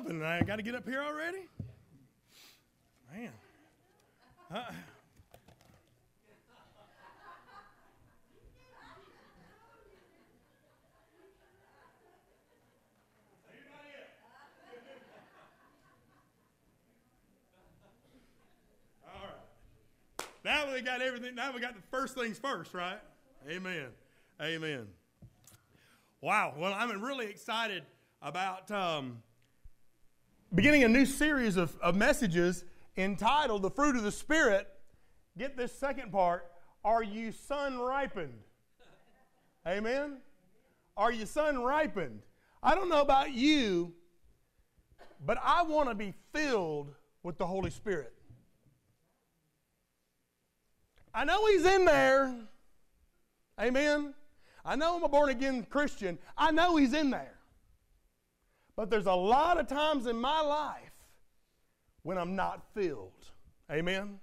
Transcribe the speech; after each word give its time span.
12, 0.00 0.10
and 0.10 0.26
I 0.26 0.42
got 0.42 0.56
to 0.56 0.62
get 0.62 0.74
up 0.74 0.88
here 0.88 1.02
already? 1.02 1.46
Man. 3.12 3.30
Uh, 4.54 4.62
Now 20.42 20.72
we 20.72 20.80
got 20.80 21.02
everything. 21.02 21.34
Now 21.34 21.52
we 21.52 21.60
got 21.60 21.74
the 21.74 21.82
first 21.90 22.14
things 22.14 22.38
first, 22.38 22.72
right? 22.72 22.98
Amen. 23.46 23.88
Amen. 24.40 24.86
Wow. 26.22 26.54
Well, 26.56 26.72
I'm 26.72 27.02
really 27.02 27.26
excited 27.26 27.82
about 28.22 28.70
um, 28.70 29.22
beginning 30.54 30.84
a 30.84 30.88
new 30.88 31.06
series 31.06 31.56
of, 31.56 31.76
of 31.80 31.94
messages 31.94 32.64
entitled 32.96 33.62
The 33.62 33.70
Fruit 33.70 33.96
of 33.96 34.02
the 34.02 34.12
Spirit. 34.12 34.68
Get 35.38 35.56
this 35.56 35.72
second 35.72 36.12
part 36.12 36.50
Are 36.84 37.02
you 37.02 37.32
sun 37.32 37.78
ripened? 37.78 38.38
Amen. 39.66 40.18
Are 40.96 41.12
you 41.12 41.26
sun 41.26 41.62
ripened? 41.62 42.22
I 42.62 42.74
don't 42.74 42.88
know 42.88 43.00
about 43.00 43.32
you, 43.32 43.92
but 45.24 45.38
I 45.42 45.62
want 45.62 45.88
to 45.88 45.94
be 45.94 46.14
filled 46.32 46.94
with 47.22 47.38
the 47.38 47.46
Holy 47.46 47.70
Spirit. 47.70 48.12
I 51.14 51.24
know 51.24 51.46
He's 51.46 51.64
in 51.64 51.84
there. 51.84 52.34
Amen. 53.60 54.14
I 54.64 54.76
know 54.76 54.96
I'm 54.96 55.02
a 55.02 55.08
born 55.08 55.30
again 55.30 55.66
Christian. 55.68 56.18
I 56.36 56.50
know 56.50 56.76
He's 56.76 56.92
in 56.92 57.10
there. 57.10 57.39
But 58.76 58.90
there's 58.90 59.06
a 59.06 59.12
lot 59.12 59.58
of 59.58 59.66
times 59.66 60.06
in 60.06 60.16
my 60.16 60.40
life 60.40 60.92
when 62.02 62.18
I'm 62.18 62.34
not 62.34 62.62
filled. 62.74 63.30
Amen. 63.70 64.18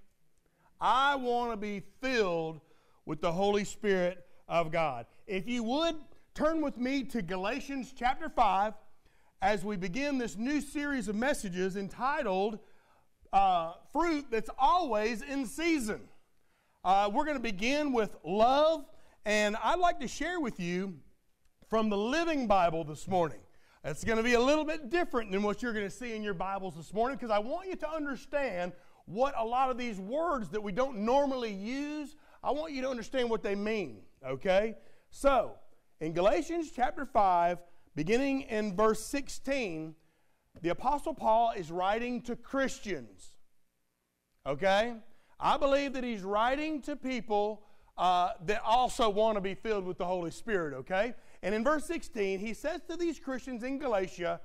I 0.80 1.16
want 1.16 1.52
to 1.52 1.58
be 1.58 1.84
filled 2.02 2.60
with 3.06 3.22
the 3.22 3.32
Holy 3.32 3.64
Spirit 3.64 4.26
of 4.48 4.72
God. 4.72 5.06
If 5.26 5.48
you 5.48 5.64
would, 5.64 5.96
turn 6.34 6.62
with 6.62 6.78
me 6.78 7.04
to 7.04 7.22
Galatians 7.22 7.94
chapter 7.98 8.30
5 8.30 8.74
as 9.42 9.64
we 9.64 9.78
begin 9.78 10.18
this 10.18 10.36
new 10.36 10.62
series 10.62 11.08
of 11.08 11.16
messages 11.16 11.78
entitled 11.78 12.60
uh, 13.34 13.74
Fruit 13.92 14.26
That's 14.32 14.50
Always 14.58 15.22
in 15.22 15.46
Season. 15.46 16.02
Uh, 16.84 17.10
we're 17.14 17.26
going 17.26 17.38
to 17.38 17.44
begin 17.44 17.92
with 17.92 18.16
love, 18.24 18.86
and 19.26 19.58
I'd 19.64 19.80
like 19.80 20.00
to 20.00 20.08
share 20.08 20.40
with 20.40 20.60
you 20.60 20.96
from 21.70 21.90
the 21.90 21.98
Living 21.98 22.48
Bible 22.48 22.84
this 22.84 23.08
morning. 23.08 23.40
It's 23.90 24.04
going 24.04 24.18
to 24.18 24.24
be 24.24 24.34
a 24.34 24.40
little 24.42 24.66
bit 24.66 24.90
different 24.90 25.32
than 25.32 25.44
what 25.44 25.62
you're 25.62 25.72
going 25.72 25.86
to 25.86 25.96
see 25.96 26.14
in 26.14 26.22
your 26.22 26.34
Bibles 26.34 26.76
this 26.76 26.94
morning 26.94 27.16
because 27.16 27.32
I 27.32 27.40
want 27.40 27.70
you 27.70 27.78
to 27.78 27.90
understand 27.90 28.74
what 29.06 29.34
a 29.38 29.46
lot 29.46 29.70
of 29.70 29.78
these 29.78 29.98
words 29.98 30.50
that 30.50 30.62
we 30.62 30.74
don't 30.74 30.98
normally 31.06 31.54
use, 31.54 32.18
I 32.44 32.52
want 32.52 32.74
you 32.74 32.82
to 32.82 32.90
understand 32.90 33.30
what 33.30 33.44
they 33.44 33.56
mean, 33.56 34.02
okay? 34.28 34.76
So, 35.10 35.54
in 36.02 36.12
Galatians 36.12 36.70
chapter 36.76 37.06
5, 37.06 37.60
beginning 37.96 38.42
in 38.42 38.76
verse 38.76 39.06
16, 39.06 39.96
the 40.62 40.68
Apostle 40.68 41.14
Paul 41.14 41.54
is 41.56 41.72
writing 41.72 42.22
to 42.24 42.36
Christians, 42.36 43.38
okay? 44.46 44.96
I 45.40 45.56
believe 45.56 45.94
that 45.94 46.04
he's 46.04 46.24
writing 46.24 46.82
to 46.82 46.98
people 46.98 47.62
uh, 47.98 48.32
that 48.48 48.62
also 48.66 49.10
want 49.10 49.38
to 49.38 49.42
be 49.42 49.56
filled 49.56 49.86
with 49.86 49.98
the 49.98 50.06
Holy 50.06 50.32
Spirit, 50.32 50.74
okay? 50.74 51.14
And 51.44 51.54
in 51.54 51.64
verse 51.64 51.86
16, 51.86 52.40
he 52.40 52.54
says 52.54 52.82
to 52.90 52.98
these 52.98 53.20
Christians 53.20 53.64
in 53.64 53.80
Galatia, 53.80 54.42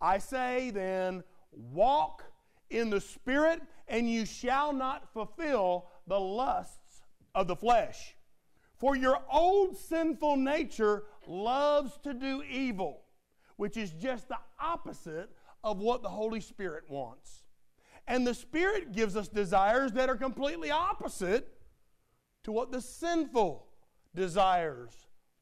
I 0.00 0.18
say 0.18 0.70
then, 0.70 1.24
walk 1.52 2.24
in 2.70 2.90
the 2.90 3.00
Spirit, 3.00 3.62
and 3.88 4.10
you 4.10 4.26
shall 4.26 4.72
not 4.72 5.12
fulfill 5.12 5.86
the 6.06 6.18
lusts 6.18 7.02
of 7.34 7.46
the 7.46 7.56
flesh. 7.56 8.16
For 8.76 8.94
your 8.94 9.20
old 9.32 9.76
sinful 9.76 10.36
nature 10.36 11.04
loves 11.26 11.98
to 12.02 12.12
do 12.12 12.42
evil, 12.42 13.02
which 13.56 13.76
is 13.76 13.90
just 13.92 14.28
the 14.28 14.38
opposite 14.60 15.30
of 15.64 15.78
what 15.78 16.02
the 16.02 16.08
Holy 16.08 16.40
Spirit 16.40 16.84
wants. 16.88 17.42
And 18.06 18.26
the 18.26 18.34
Spirit 18.34 18.92
gives 18.92 19.16
us 19.16 19.28
desires 19.28 19.92
that 19.92 20.08
are 20.08 20.16
completely 20.16 20.70
opposite 20.70 21.48
to 22.44 22.52
what 22.52 22.70
the 22.70 22.80
sinful 22.80 23.66
desires 24.14 24.94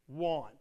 want. 0.09 0.55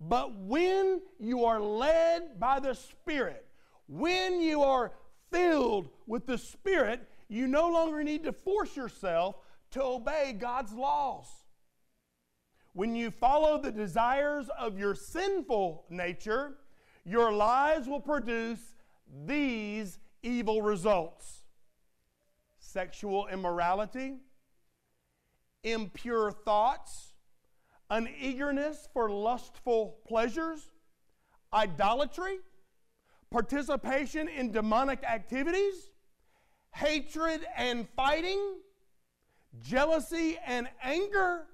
But 0.00 0.34
when 0.34 1.00
you 1.18 1.44
are 1.44 1.60
led 1.60 2.38
by 2.38 2.60
the 2.60 2.74
Spirit, 2.74 3.46
when 3.88 4.40
you 4.40 4.62
are 4.62 4.92
filled 5.30 5.88
with 6.06 6.26
the 6.26 6.38
Spirit, 6.38 7.08
you 7.28 7.46
no 7.46 7.68
longer 7.68 8.04
need 8.04 8.24
to 8.24 8.32
force 8.32 8.76
yourself 8.76 9.36
to 9.72 9.82
obey 9.82 10.36
God's 10.38 10.72
laws. 10.72 11.26
When 12.72 12.94
you 12.94 13.10
follow 13.10 13.60
the 13.60 13.72
desires 13.72 14.48
of 14.58 14.78
your 14.78 14.94
sinful 14.94 15.86
nature, 15.88 16.58
your 17.04 17.32
lives 17.32 17.88
will 17.88 18.00
produce 18.00 18.60
these 19.24 19.98
evil 20.22 20.60
results 20.62 21.42
sexual 22.58 23.26
immorality, 23.28 24.16
impure 25.62 26.30
thoughts, 26.30 27.14
an 27.90 28.08
eagerness 28.20 28.88
for 28.92 29.10
lustful 29.10 29.98
pleasures, 30.06 30.70
idolatry, 31.52 32.38
participation 33.30 34.28
in 34.28 34.52
demonic 34.52 35.02
activities, 35.04 35.90
hatred 36.74 37.46
and 37.56 37.88
fighting, 37.96 38.58
jealousy 39.60 40.38
and 40.46 40.68
anger, 40.82 41.46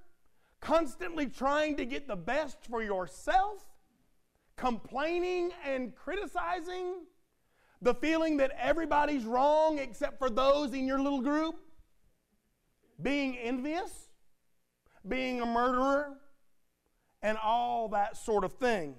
constantly 0.61 1.27
trying 1.27 1.77
to 1.77 1.85
get 1.85 2.09
the 2.09 2.17
best 2.17 2.59
for 2.69 2.83
yourself, 2.83 3.65
complaining 4.57 5.51
and 5.67 5.95
criticizing 5.95 7.05
the 7.83 7.95
feeling 7.95 8.37
that 8.37 8.53
everybody's 8.59 9.25
wrong 9.25 9.79
except 9.79 10.19
for 10.19 10.31
those 10.31 10.73
in 10.73 10.87
your 10.87 11.01
little 11.01 11.21
group? 11.21 11.57
Being 13.03 13.37
envious? 13.37 14.09
Being 15.07 15.41
a 15.41 15.47
murderer? 15.47 16.17
And 17.23 17.39
all 17.39 17.89
that 17.91 18.17
sort 18.17 18.45
of 18.45 18.55
thing. 18.55 18.97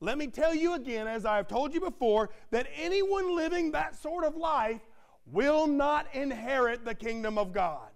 Let 0.00 0.18
me 0.18 0.26
tell 0.26 0.54
you 0.54 0.74
again, 0.74 1.06
as 1.06 1.24
I've 1.24 1.48
told 1.48 1.74
you 1.74 1.80
before, 1.80 2.30
that 2.50 2.66
anyone 2.76 3.34
living 3.34 3.72
that 3.72 3.96
sort 3.96 4.24
of 4.24 4.36
life 4.36 4.80
will 5.26 5.66
not 5.66 6.06
inherit 6.14 6.84
the 6.84 6.94
kingdom 6.94 7.38
of 7.38 7.52
God. 7.52 7.90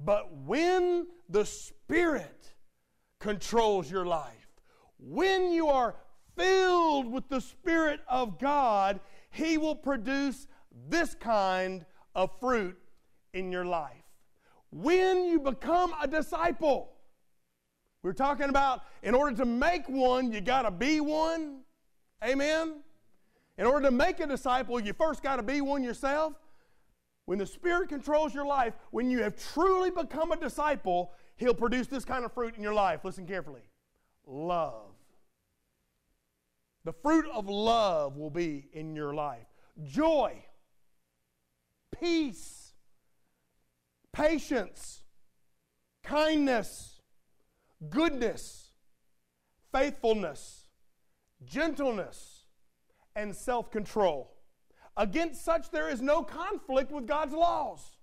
But 0.00 0.32
when 0.32 1.08
the 1.28 1.44
Spirit 1.44 2.54
controls 3.18 3.90
your 3.90 4.06
life, 4.06 4.46
when 4.98 5.50
you 5.50 5.68
are 5.68 5.96
filled 6.36 7.10
with 7.12 7.28
the 7.28 7.40
Spirit 7.40 8.00
of 8.08 8.38
God, 8.38 9.00
He 9.30 9.58
will 9.58 9.74
produce 9.74 10.46
this 10.88 11.14
kind 11.14 11.84
of 12.14 12.30
fruit 12.40 12.78
in 13.34 13.50
your 13.50 13.64
life. 13.64 13.97
When 14.70 15.24
you 15.24 15.40
become 15.40 15.94
a 16.00 16.06
disciple, 16.06 16.92
we're 18.02 18.12
talking 18.12 18.48
about 18.48 18.82
in 19.02 19.14
order 19.14 19.36
to 19.36 19.44
make 19.44 19.88
one, 19.88 20.32
you 20.32 20.40
got 20.40 20.62
to 20.62 20.70
be 20.70 21.00
one. 21.00 21.60
Amen? 22.24 22.80
In 23.56 23.66
order 23.66 23.86
to 23.86 23.90
make 23.90 24.20
a 24.20 24.26
disciple, 24.26 24.78
you 24.78 24.92
first 24.92 25.22
got 25.22 25.36
to 25.36 25.42
be 25.42 25.60
one 25.60 25.82
yourself. 25.82 26.34
When 27.24 27.38
the 27.38 27.46
Spirit 27.46 27.88
controls 27.88 28.34
your 28.34 28.46
life, 28.46 28.74
when 28.90 29.10
you 29.10 29.22
have 29.22 29.36
truly 29.52 29.90
become 29.90 30.32
a 30.32 30.36
disciple, 30.36 31.12
He'll 31.36 31.54
produce 31.54 31.86
this 31.86 32.04
kind 32.04 32.24
of 32.24 32.32
fruit 32.32 32.56
in 32.56 32.62
your 32.62 32.74
life. 32.74 33.04
Listen 33.04 33.26
carefully 33.26 33.62
love. 34.26 34.92
The 36.84 36.92
fruit 36.92 37.26
of 37.32 37.48
love 37.48 38.16
will 38.16 38.30
be 38.30 38.68
in 38.72 38.94
your 38.94 39.14
life 39.14 39.46
joy, 39.84 40.44
peace, 42.00 42.67
patience, 44.18 45.02
kindness, 46.02 47.00
goodness, 47.88 48.70
faithfulness, 49.72 50.64
gentleness, 51.44 52.46
and 53.14 53.34
self 53.34 53.70
control. 53.70 54.34
Against 54.96 55.44
such 55.44 55.70
there 55.70 55.88
is 55.88 56.02
no 56.02 56.22
conflict 56.22 56.90
with 56.90 57.06
God's 57.06 57.32
laws. 57.32 57.96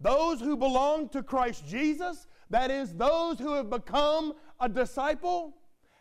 Those 0.00 0.40
who 0.40 0.56
belong 0.56 1.08
to 1.10 1.22
Christ 1.22 1.66
Jesus, 1.66 2.26
that 2.50 2.70
is, 2.70 2.92
those 2.94 3.38
who 3.38 3.54
have 3.54 3.70
become 3.70 4.34
a 4.60 4.68
disciple, 4.68 5.54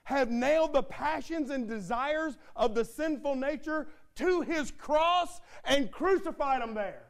have 0.06 0.32
nailed 0.32 0.74
the 0.74 0.84
passions 0.84 1.52
and 1.52 1.68
desires 1.68 2.38
of 2.56 2.74
the 2.74 2.86
sinful 2.86 3.36
nature 3.36 3.88
to 4.16 4.42
his 4.42 4.72
cross 4.72 5.42
and 5.66 5.92
crucified 5.92 6.62
them 6.62 6.74
there. 6.74 7.07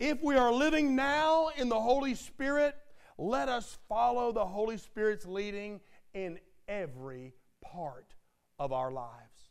If 0.00 0.22
we 0.22 0.34
are 0.36 0.50
living 0.50 0.96
now 0.96 1.50
in 1.58 1.68
the 1.68 1.78
Holy 1.78 2.14
Spirit, 2.14 2.74
let 3.18 3.50
us 3.50 3.76
follow 3.86 4.32
the 4.32 4.46
Holy 4.46 4.78
Spirit's 4.78 5.26
leading 5.26 5.78
in 6.14 6.38
every 6.66 7.34
part 7.62 8.14
of 8.58 8.72
our 8.72 8.90
lives. 8.90 9.50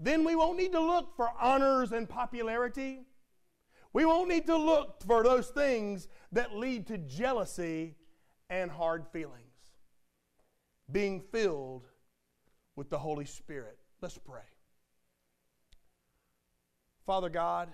Then 0.00 0.24
we 0.24 0.34
won't 0.34 0.58
need 0.58 0.72
to 0.72 0.80
look 0.80 1.14
for 1.14 1.30
honors 1.40 1.92
and 1.92 2.08
popularity. 2.08 3.02
We 3.92 4.04
won't 4.04 4.28
need 4.28 4.46
to 4.46 4.56
look 4.56 5.04
for 5.06 5.22
those 5.22 5.48
things 5.50 6.08
that 6.32 6.56
lead 6.56 6.88
to 6.88 6.98
jealousy 6.98 7.94
and 8.48 8.72
hard 8.72 9.06
feelings. 9.12 9.36
Being 10.90 11.20
filled 11.30 11.86
with 12.74 12.90
the 12.90 12.98
Holy 12.98 13.24
Spirit. 13.24 13.78
Let's 14.00 14.18
pray. 14.18 14.42
Father 17.06 17.28
God, 17.28 17.68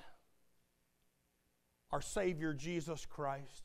our 1.97 2.03
Savior 2.03 2.53
Jesus 2.53 3.07
Christ, 3.07 3.65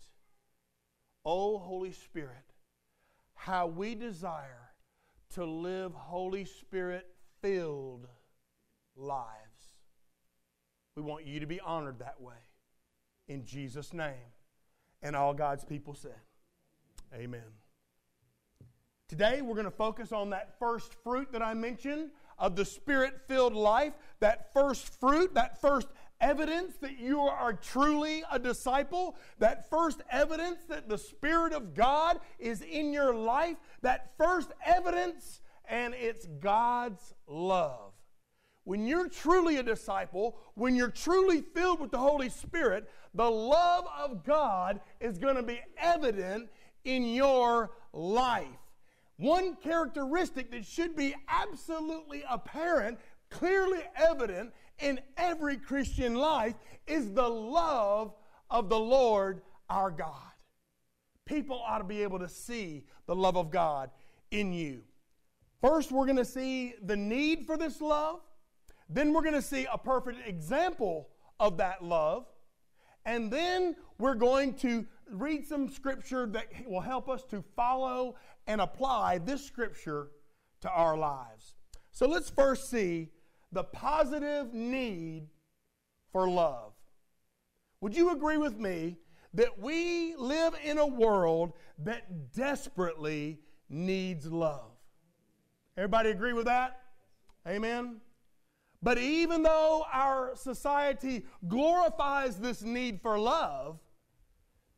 O 1.26 1.58
Holy 1.58 1.92
Spirit, 1.92 2.54
how 3.34 3.68
we 3.68 3.94
desire 3.94 4.70
to 5.34 5.44
live 5.44 5.94
Holy 5.94 6.46
Spirit 6.46 7.08
filled 7.42 8.08
lives. 8.96 9.28
We 10.96 11.02
want 11.02 11.26
you 11.26 11.42
to 11.42 11.46
be 11.46 11.60
honored 11.60 12.00
that 12.00 12.22
way. 12.22 12.38
In 13.28 13.44
Jesus' 13.44 13.92
name. 13.92 14.32
And 15.04 15.14
all 15.14 15.34
God's 15.34 15.66
people 15.66 15.94
said, 15.94 16.22
Amen. 17.14 17.42
Today, 19.10 19.42
we're 19.42 19.56
going 19.56 19.66
to 19.66 19.72
focus 19.72 20.14
on 20.14 20.30
that 20.30 20.58
first 20.58 20.94
fruit 21.04 21.34
that 21.34 21.42
I 21.42 21.54
mentioned 21.54 22.12
of 22.40 22.56
the 22.56 22.64
spirit 22.64 23.20
filled 23.28 23.54
life, 23.54 23.92
that 24.22 24.54
first 24.54 24.98
fruit, 25.02 25.34
that 25.34 25.60
first 25.60 25.90
evidence 26.22 26.76
that 26.78 27.00
you 27.00 27.20
are 27.20 27.54
truly 27.54 28.24
a 28.32 28.40
disciple, 28.40 29.18
that 29.40 29.70
first 29.70 30.02
evidence 30.10 30.60
that 30.70 30.88
the 30.88 30.98
Spirit 30.98 31.52
of 31.52 31.74
God 31.74 32.20
is 32.40 32.62
in 32.62 32.94
your 32.94 33.14
life, 33.14 33.58
that 33.82 34.12
first 34.18 34.52
evidence, 34.66 35.42
and 35.68 35.94
it's 35.94 36.28
God's 36.40 37.14
love. 37.28 37.94
When 38.64 38.86
you're 38.86 39.10
truly 39.10 39.58
a 39.58 39.64
disciple, 39.64 40.38
when 40.54 40.76
you're 40.76 40.92
truly 40.92 41.42
filled 41.42 41.80
with 41.80 41.92
the 41.92 41.98
Holy 41.98 42.30
Spirit, 42.30 42.90
the 43.14 43.30
love 43.30 43.86
of 44.00 44.24
God 44.24 44.80
is 45.00 45.18
going 45.18 45.36
to 45.36 45.44
be 45.44 45.60
evident 45.78 46.50
in 46.86 47.04
your 47.06 47.72
life. 47.92 48.48
One 49.18 49.56
characteristic 49.56 50.52
that 50.52 50.66
should 50.66 50.96
be 50.96 51.16
absolutely 51.28 52.24
apparent, 52.30 53.00
clearly 53.30 53.82
evident 53.96 54.52
in 54.82 55.00
every 55.18 55.58
Christian 55.58 56.16
life 56.16 56.56
is 56.88 57.12
the 57.14 57.28
love 57.28 58.14
of 58.50 58.70
the 58.70 58.80
Lord 58.80 59.42
our 59.70 59.92
God. 59.92 60.16
People 61.26 61.62
ought 61.66 61.78
to 61.78 61.84
be 61.84 62.04
able 62.04 62.20
to 62.20 62.30
see 62.30 62.84
the 63.06 63.16
love 63.16 63.38
of 63.38 63.52
God 63.52 63.90
in 64.32 64.52
you. 64.52 64.82
First, 65.62 65.92
we're 65.92 66.06
going 66.06 66.18
to 66.18 66.26
see 66.26 66.74
the 66.84 66.98
need 66.98 67.46
for 67.46 67.58
this 67.58 67.80
love. 67.82 68.20
Then, 68.90 69.14
we're 69.14 69.22
going 69.22 69.36
to 69.36 69.42
see 69.42 69.68
a 69.72 69.78
perfect 69.78 70.28
example 70.28 71.10
of 71.40 71.58
that 71.58 71.84
love. 71.84 72.26
And 73.06 73.32
then, 73.32 73.76
we're 74.00 74.16
going 74.16 74.56
to 74.56 74.86
read 75.10 75.48
some 75.48 75.70
scripture 75.70 76.26
that 76.28 76.48
will 76.66 76.82
help 76.82 77.08
us 77.08 77.24
to 77.26 77.44
follow 77.56 78.16
and 78.48 78.60
apply 78.60 79.20
this 79.20 79.46
scripture 79.46 80.10
to 80.62 80.70
our 80.70 80.98
lives. 80.98 81.56
So, 81.92 82.08
let's 82.08 82.30
first 82.30 82.70
see 82.70 83.10
the 83.52 83.64
positive 83.64 84.54
need 84.54 85.28
for 86.12 86.30
love. 86.30 86.74
Would 87.82 87.96
you 87.96 88.12
agree 88.12 88.38
with 88.38 88.58
me 88.58 88.98
that 89.34 89.60
we 89.60 90.16
live 90.16 90.56
in 90.64 90.78
a 90.78 90.86
world 90.86 91.54
that 91.80 92.34
desperately 92.34 93.40
needs 93.70 94.28
love? 94.28 94.72
Everybody 95.78 96.12
agree 96.12 96.34
with 96.34 96.46
that? 96.46 96.80
Amen. 97.48 98.02
But 98.84 98.98
even 98.98 99.44
though 99.44 99.86
our 99.92 100.36
society 100.36 101.26
glorifies 101.48 102.38
this 102.38 102.62
need 102.62 103.02
for 103.02 103.18
love, 103.20 103.80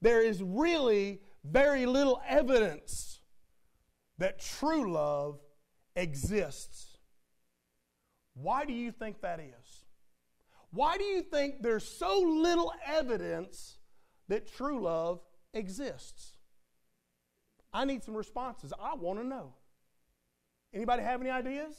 there 0.01 0.21
is 0.21 0.41
really 0.43 1.21
very 1.43 1.85
little 1.85 2.21
evidence 2.27 3.21
that 4.17 4.39
true 4.39 4.91
love 4.91 5.39
exists 5.95 6.92
why 8.33 8.65
do 8.65 8.73
you 8.73 8.91
think 8.91 9.21
that 9.21 9.39
is? 9.39 9.83
Why 10.71 10.97
do 10.97 11.03
you 11.03 11.21
think 11.21 11.61
there's 11.61 11.87
so 11.87 12.19
little 12.19 12.73
evidence 12.85 13.77
that 14.27 14.51
true 14.51 14.81
love 14.81 15.21
exists? 15.53 16.31
I 17.71 17.85
need 17.85 18.03
some 18.03 18.15
responses. 18.15 18.73
I 18.81 18.95
want 18.95 19.19
to 19.19 19.25
know. 19.25 19.53
Anybody 20.73 21.03
have 21.03 21.21
any 21.21 21.29
ideas? 21.29 21.75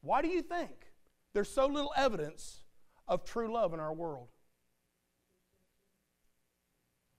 Why 0.00 0.22
do 0.22 0.28
you 0.28 0.42
think 0.42 0.92
there's 1.34 1.50
so 1.50 1.66
little 1.66 1.92
evidence 1.96 2.60
of 3.06 3.24
true 3.24 3.52
love 3.52 3.74
in 3.74 3.80
our 3.80 3.92
world? 3.92 4.28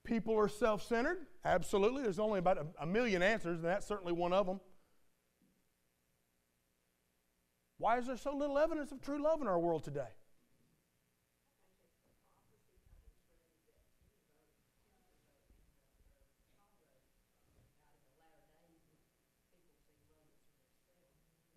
People 0.04 0.36
are 0.36 0.48
self 0.48 0.82
centered? 0.88 1.28
Absolutely. 1.46 2.02
There's 2.02 2.20
only 2.20 2.40
about 2.40 2.58
a, 2.80 2.86
million 2.86 3.22
answers, 3.22 3.58
and 3.58 3.66
that's 3.66 3.88
certainly 3.88 4.14
one 4.14 4.34
of 4.34 4.48
them. 4.48 4.60
Why 7.80 7.98
is 7.98 8.08
there 8.08 8.18
so 8.18 8.36
little 8.36 8.58
evidence 8.58 8.92
of 8.92 9.02
true 9.02 9.24
love 9.24 9.42
in 9.42 9.48
our 9.48 9.58
world 9.58 9.86
today? 9.86 10.10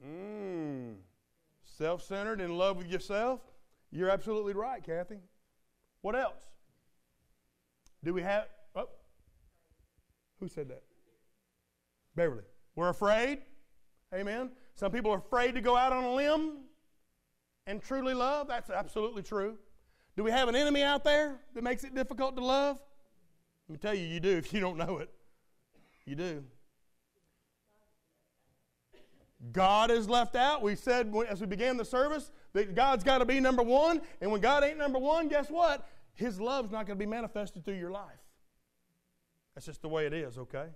Mm. 0.07 0.95
Self 1.65 2.03
centered, 2.05 2.41
in 2.41 2.57
love 2.57 2.77
with 2.77 2.87
yourself? 2.87 3.41
You're 3.91 4.11
absolutely 4.11 4.55
right, 4.55 4.83
Kathy. 4.83 5.19
What 6.03 6.15
else? 6.15 6.43
Do 8.05 8.15
we 8.15 8.23
have. 8.23 8.47
Oh, 8.77 8.89
who 10.39 10.49
said 10.49 10.69
that? 10.69 10.85
Beverly. 12.15 12.45
We're 12.77 12.91
afraid? 12.91 13.39
Amen. 14.15 14.51
Some 14.75 14.93
people 14.93 15.13
are 15.13 15.19
afraid 15.19 15.55
to 15.55 15.61
go 15.61 15.77
out 15.77 15.93
on 15.93 16.05
a 16.05 16.15
limb 16.15 16.59
and 17.67 17.83
truly 17.83 18.15
love. 18.15 18.49
That's 18.49 18.71
absolutely 18.71 19.23
true. 19.23 19.59
Do 20.17 20.25
we 20.25 20.31
have 20.31 20.49
an 20.49 20.57
enemy 20.57 20.83
out 20.83 21.05
there 21.05 21.41
that 21.55 21.63
makes 21.63 21.85
it 21.85 21.95
difficult 21.95 22.37
to 22.37 22.45
love? 22.45 22.79
Let 23.69 23.73
me 23.73 23.79
tell 23.79 23.95
you, 23.95 24.07
you 24.07 24.21
do 24.21 24.37
if 24.37 24.53
you 24.53 24.61
don't 24.61 24.77
know 24.77 24.99
it. 24.99 25.11
You 26.05 26.17
do. 26.17 26.45
God 29.51 29.91
is 29.91 30.09
left 30.09 30.37
out. 30.37 30.63
We 30.63 30.77
said 30.77 31.13
as 31.29 31.41
we 31.41 31.47
began 31.47 31.77
the 31.77 31.85
service 31.85 32.31
that 32.53 32.75
God's 32.75 33.03
got 33.03 33.19
to 33.19 33.25
be 33.25 33.41
number 33.41 33.63
one. 33.63 34.01
And 34.21 34.31
when 34.31 34.41
God 34.41 34.63
ain't 34.63 34.79
number 34.79 34.99
one, 34.99 35.29
guess 35.29 35.49
what? 35.49 35.89
His 36.15 36.41
love's 36.41 36.71
not 36.71 36.87
going 36.87 36.99
to 36.99 37.05
be 37.05 37.09
manifested 37.09 37.65
through 37.65 37.79
your 37.79 37.91
life. 37.91 38.21
That's 39.55 39.67
just 39.67 39.83
the 39.83 39.89
way 39.89 40.07
it 40.07 40.13
is, 40.13 40.39
okay? 40.39 40.67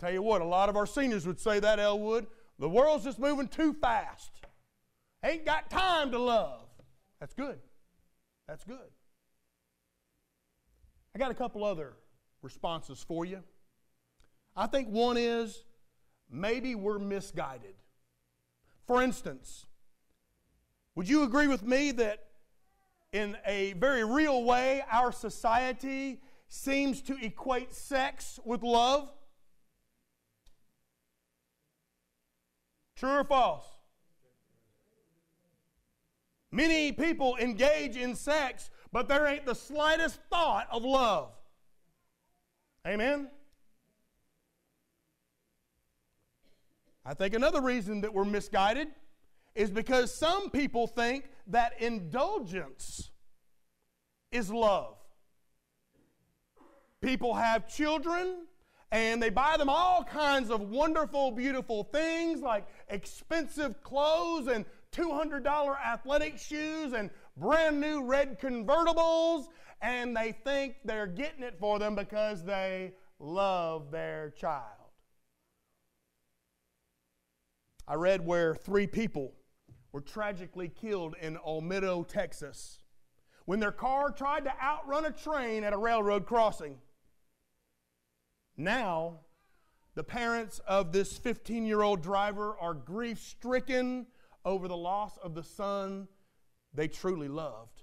Tell 0.00 0.10
you 0.10 0.22
what, 0.22 0.40
a 0.40 0.46
lot 0.46 0.70
of 0.70 0.76
our 0.76 0.86
seniors 0.86 1.26
would 1.26 1.38
say 1.38 1.60
that, 1.60 1.78
Elwood. 1.78 2.26
The 2.58 2.68
world's 2.68 3.04
just 3.04 3.18
moving 3.18 3.48
too 3.48 3.74
fast. 3.74 4.30
Ain't 5.22 5.44
got 5.44 5.68
time 5.68 6.10
to 6.12 6.18
love. 6.18 6.62
That's 7.20 7.34
good. 7.34 7.58
That's 8.48 8.64
good. 8.64 8.78
I 11.14 11.18
got 11.18 11.30
a 11.30 11.34
couple 11.34 11.64
other 11.64 11.92
responses 12.40 13.04
for 13.06 13.26
you. 13.26 13.42
I 14.56 14.66
think 14.66 14.88
one 14.88 15.18
is 15.18 15.64
maybe 16.30 16.74
we're 16.74 16.98
misguided. 16.98 17.74
For 18.86 19.02
instance, 19.02 19.66
would 20.94 21.10
you 21.10 21.24
agree 21.24 21.46
with 21.46 21.62
me 21.62 21.92
that 21.92 22.24
in 23.12 23.36
a 23.44 23.74
very 23.74 24.04
real 24.04 24.44
way, 24.44 24.82
our 24.90 25.12
society 25.12 26.22
seems 26.48 27.02
to 27.02 27.22
equate 27.22 27.74
sex 27.74 28.40
with 28.46 28.62
love? 28.62 29.10
True 33.00 33.20
or 33.20 33.24
false? 33.24 33.64
Many 36.52 36.92
people 36.92 37.38
engage 37.40 37.96
in 37.96 38.14
sex, 38.14 38.68
but 38.92 39.08
there 39.08 39.26
ain't 39.26 39.46
the 39.46 39.54
slightest 39.54 40.20
thought 40.28 40.68
of 40.70 40.84
love. 40.84 41.32
Amen? 42.86 43.30
I 47.06 47.14
think 47.14 47.32
another 47.32 47.62
reason 47.62 48.02
that 48.02 48.12
we're 48.12 48.26
misguided 48.26 48.88
is 49.54 49.70
because 49.70 50.12
some 50.14 50.50
people 50.50 50.86
think 50.86 51.30
that 51.46 51.80
indulgence 51.80 53.10
is 54.30 54.50
love. 54.50 54.98
People 57.00 57.32
have 57.32 57.66
children 57.66 58.46
and 58.92 59.22
they 59.22 59.30
buy 59.30 59.56
them 59.56 59.68
all 59.68 60.02
kinds 60.02 60.50
of 60.50 60.60
wonderful, 60.60 61.30
beautiful 61.30 61.84
things 61.84 62.40
like 62.40 62.66
expensive 62.88 63.82
clothes 63.82 64.48
and 64.48 64.64
$200 64.92 65.46
athletic 65.80 66.38
shoes 66.38 66.92
and 66.92 67.10
brand 67.36 67.80
new 67.80 68.02
red 68.02 68.40
convertibles. 68.40 69.46
and 69.82 70.14
they 70.14 70.32
think 70.44 70.76
they're 70.84 71.06
getting 71.06 71.42
it 71.42 71.56
for 71.58 71.78
them 71.78 71.94
because 71.94 72.44
they 72.44 72.92
love 73.18 73.90
their 73.90 74.30
child. 74.36 74.64
I 77.88 77.94
read 77.94 78.24
where 78.24 78.54
three 78.54 78.86
people 78.86 79.32
were 79.92 80.00
tragically 80.00 80.68
killed 80.68 81.14
in 81.20 81.36
Olmedo, 81.38 82.06
Texas, 82.06 82.78
when 83.46 83.58
their 83.58 83.72
car 83.72 84.10
tried 84.10 84.44
to 84.44 84.52
outrun 84.62 85.06
a 85.06 85.10
train 85.10 85.64
at 85.64 85.72
a 85.72 85.78
railroad 85.78 86.26
crossing. 86.26 86.76
Now, 88.60 89.20
the 89.94 90.04
parents 90.04 90.60
of 90.68 90.92
this 90.92 91.16
15 91.16 91.64
year 91.64 91.80
old 91.80 92.02
driver 92.02 92.56
are 92.60 92.74
grief 92.74 93.18
stricken 93.18 94.06
over 94.44 94.68
the 94.68 94.76
loss 94.76 95.16
of 95.16 95.34
the 95.34 95.42
son 95.42 96.08
they 96.74 96.86
truly 96.86 97.26
loved. 97.26 97.82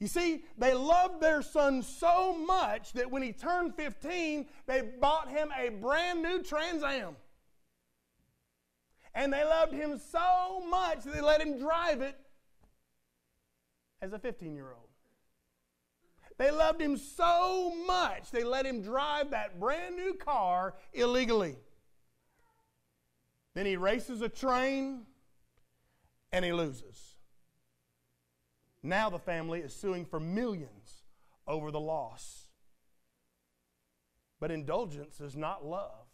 You 0.00 0.08
see, 0.08 0.44
they 0.58 0.74
loved 0.74 1.22
their 1.22 1.42
son 1.42 1.82
so 1.82 2.36
much 2.36 2.92
that 2.94 3.10
when 3.10 3.22
he 3.22 3.32
turned 3.32 3.76
15, 3.76 4.46
they 4.66 4.82
bought 5.00 5.28
him 5.30 5.50
a 5.56 5.68
brand 5.68 6.22
new 6.22 6.42
Trans 6.42 6.82
Am. 6.82 7.14
And 9.14 9.32
they 9.32 9.44
loved 9.44 9.72
him 9.72 9.98
so 9.98 10.60
much 10.68 11.04
that 11.04 11.14
they 11.14 11.22
let 11.22 11.40
him 11.40 11.56
drive 11.56 12.02
it 12.02 12.18
as 14.02 14.12
a 14.12 14.18
15 14.18 14.56
year 14.56 14.72
old. 14.72 14.85
They 16.38 16.50
loved 16.50 16.80
him 16.80 16.96
so 16.96 17.74
much, 17.86 18.30
they 18.30 18.44
let 18.44 18.66
him 18.66 18.82
drive 18.82 19.30
that 19.30 19.58
brand 19.58 19.96
new 19.96 20.14
car 20.14 20.74
illegally. 20.92 21.56
Then 23.54 23.64
he 23.64 23.76
races 23.76 24.20
a 24.20 24.28
train 24.28 25.06
and 26.30 26.44
he 26.44 26.52
loses. 26.52 27.16
Now 28.82 29.08
the 29.08 29.18
family 29.18 29.60
is 29.60 29.74
suing 29.74 30.04
for 30.04 30.20
millions 30.20 31.04
over 31.46 31.70
the 31.70 31.80
loss. 31.80 32.48
But 34.38 34.50
indulgence 34.50 35.20
is 35.20 35.34
not 35.34 35.64
love. 35.64 36.06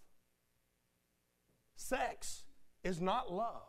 Sex 1.75 2.45
is 2.85 3.01
not 3.01 3.33
love. 3.33 3.67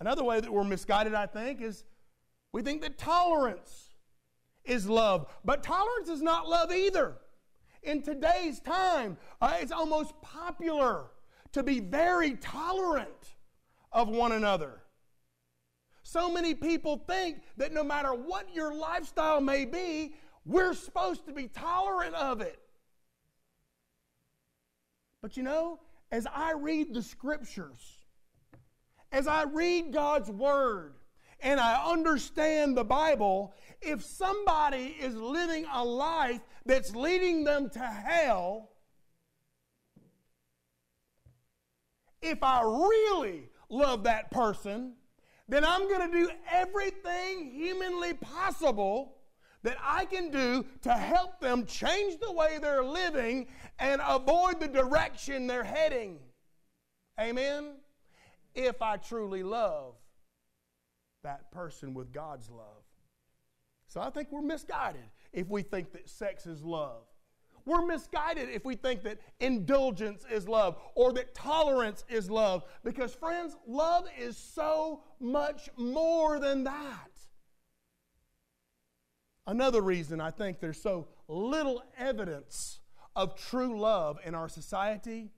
Another 0.00 0.24
way 0.24 0.40
that 0.40 0.52
we're 0.52 0.64
misguided, 0.64 1.14
I 1.14 1.26
think, 1.26 1.62
is 1.62 1.84
we 2.52 2.62
think 2.62 2.82
that 2.82 2.98
tolerance 2.98 3.85
is 4.66 4.88
love. 4.88 5.26
But 5.44 5.62
tolerance 5.62 6.08
is 6.08 6.22
not 6.22 6.48
love 6.48 6.72
either. 6.72 7.16
In 7.82 8.02
today's 8.02 8.60
time, 8.60 9.16
uh, 9.40 9.54
it's 9.60 9.72
almost 9.72 10.20
popular 10.20 11.04
to 11.52 11.62
be 11.62 11.80
very 11.80 12.34
tolerant 12.34 13.36
of 13.92 14.08
one 14.08 14.32
another. 14.32 14.82
So 16.02 16.30
many 16.30 16.54
people 16.54 17.02
think 17.08 17.38
that 17.56 17.72
no 17.72 17.82
matter 17.82 18.14
what 18.14 18.54
your 18.54 18.74
lifestyle 18.74 19.40
may 19.40 19.64
be, 19.64 20.14
we're 20.44 20.74
supposed 20.74 21.26
to 21.26 21.32
be 21.32 21.48
tolerant 21.48 22.14
of 22.14 22.40
it. 22.40 22.60
But 25.22 25.36
you 25.36 25.42
know, 25.42 25.80
as 26.12 26.26
I 26.32 26.52
read 26.52 26.94
the 26.94 27.02
scriptures, 27.02 27.98
as 29.10 29.26
I 29.26 29.44
read 29.44 29.92
God's 29.92 30.30
word, 30.30 30.95
and 31.40 31.60
I 31.60 31.90
understand 31.90 32.76
the 32.76 32.84
Bible, 32.84 33.54
if 33.82 34.02
somebody 34.04 34.96
is 35.00 35.14
living 35.14 35.66
a 35.72 35.84
life 35.84 36.40
that's 36.64 36.94
leading 36.94 37.44
them 37.44 37.68
to 37.70 37.78
hell, 37.78 38.70
if 42.22 42.42
I 42.42 42.62
really 42.62 43.48
love 43.68 44.04
that 44.04 44.30
person, 44.30 44.94
then 45.48 45.64
I'm 45.64 45.88
going 45.88 46.10
to 46.10 46.18
do 46.18 46.30
everything 46.50 47.50
humanly 47.52 48.14
possible 48.14 49.18
that 49.62 49.76
I 49.82 50.04
can 50.04 50.30
do 50.30 50.64
to 50.82 50.92
help 50.92 51.40
them 51.40 51.66
change 51.66 52.18
the 52.20 52.32
way 52.32 52.58
they're 52.60 52.84
living 52.84 53.48
and 53.78 54.00
avoid 54.06 54.60
the 54.60 54.68
direction 54.68 55.46
they're 55.46 55.64
heading. 55.64 56.18
Amen? 57.20 57.74
If 58.54 58.80
I 58.80 58.96
truly 58.96 59.42
love 59.42 59.94
that 61.26 61.50
person 61.50 61.92
with 61.92 62.12
God's 62.12 62.48
love. 62.48 62.84
So 63.88 64.00
I 64.00 64.10
think 64.10 64.28
we're 64.30 64.42
misguided 64.42 65.02
if 65.32 65.48
we 65.48 65.62
think 65.62 65.92
that 65.92 66.08
sex 66.08 66.46
is 66.46 66.62
love. 66.62 67.02
We're 67.64 67.84
misguided 67.84 68.48
if 68.48 68.64
we 68.64 68.76
think 68.76 69.02
that 69.02 69.18
indulgence 69.40 70.24
is 70.32 70.48
love 70.48 70.78
or 70.94 71.12
that 71.14 71.34
tolerance 71.34 72.04
is 72.08 72.30
love. 72.30 72.62
Because, 72.84 73.12
friends, 73.12 73.56
love 73.66 74.06
is 74.16 74.36
so 74.36 75.02
much 75.18 75.68
more 75.76 76.38
than 76.38 76.62
that. 76.64 77.10
Another 79.48 79.80
reason 79.80 80.20
I 80.20 80.30
think 80.30 80.60
there's 80.60 80.80
so 80.80 81.08
little 81.26 81.82
evidence 81.98 82.78
of 83.16 83.34
true 83.34 83.80
love 83.80 84.18
in 84.24 84.36
our 84.36 84.48
society 84.48 85.32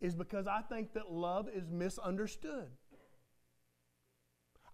is 0.00 0.16
because 0.16 0.48
I 0.48 0.62
think 0.62 0.94
that 0.94 1.12
love 1.12 1.48
is 1.48 1.70
misunderstood. 1.70 2.70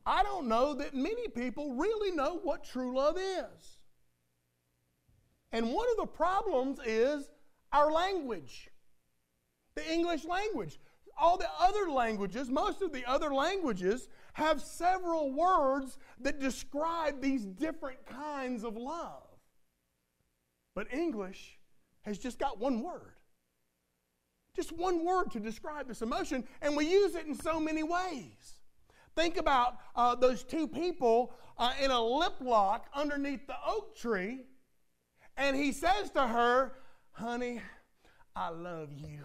I 0.07 0.23
don't 0.23 0.47
know 0.47 0.73
that 0.75 0.95
many 0.95 1.27
people 1.29 1.75
really 1.75 2.13
know 2.13 2.39
what 2.43 2.63
true 2.63 2.97
love 2.97 3.19
is. 3.19 3.79
And 5.51 5.73
one 5.73 5.87
of 5.91 5.97
the 5.97 6.07
problems 6.07 6.79
is 6.85 7.29
our 7.73 7.91
language, 7.91 8.71
the 9.75 9.93
English 9.93 10.25
language. 10.25 10.79
All 11.19 11.39
the 11.39 11.49
other 11.59 11.91
languages, 11.91 12.51
most 12.51 12.83
of 12.83 12.93
the 12.93 13.05
other 13.07 13.33
languages, 13.33 14.09
have 14.35 14.61
several 14.61 15.33
words 15.33 15.99
that 16.21 16.39
describe 16.39 17.23
these 17.23 17.47
different 17.47 18.05
kinds 18.05 18.65
of 18.65 18.77
love. 18.77 19.23
But 20.75 20.93
English 20.93 21.59
has 22.03 22.19
just 22.19 22.39
got 22.39 22.61
one 22.61 22.83
word. 22.83 23.15
Just 24.55 24.73
one 24.73 25.07
word 25.07 25.31
to 25.33 25.41
describe 25.41 25.89
this 25.89 26.03
emotion, 26.03 26.47
and 26.61 26.77
we 26.77 26.87
use 26.87 27.15
it 27.15 27.27
in 27.27 27.35
so 27.35 27.59
many 27.59 27.83
ways. 27.83 28.56
Think 29.17 29.39
about 29.39 29.79
uh, 29.97 30.15
those 30.15 30.45
two 30.45 30.69
people 30.69 31.33
uh, 31.59 31.73
in 31.83 31.91
a 31.91 32.01
lip 32.01 32.35
lock 32.41 32.87
underneath 32.95 33.47
the 33.47 33.57
oak 33.67 33.97
tree, 33.97 34.45
and 35.39 35.57
he 35.57 35.73
says 35.73 36.11
to 36.11 36.27
her, 36.27 36.75
Honey, 37.13 37.63
I 38.37 38.51
love 38.51 38.91
you. 38.93 39.25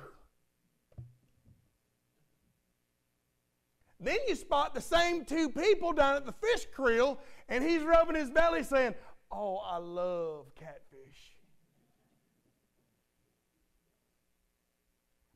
Then 3.99 4.17
you 4.27 4.35
spot 4.35 4.73
the 4.73 4.81
same 4.81 5.25
two 5.25 5.49
people 5.49 5.91
down 5.91 6.15
at 6.15 6.25
the 6.25 6.31
fish 6.31 6.65
creel, 6.73 7.19
and 7.49 7.63
he's 7.63 7.83
rubbing 7.83 8.15
his 8.15 8.31
belly 8.31 8.63
saying, 8.63 8.95
Oh, 9.31 9.57
I 9.57 9.77
love 9.77 10.55
catfish. 10.55 10.90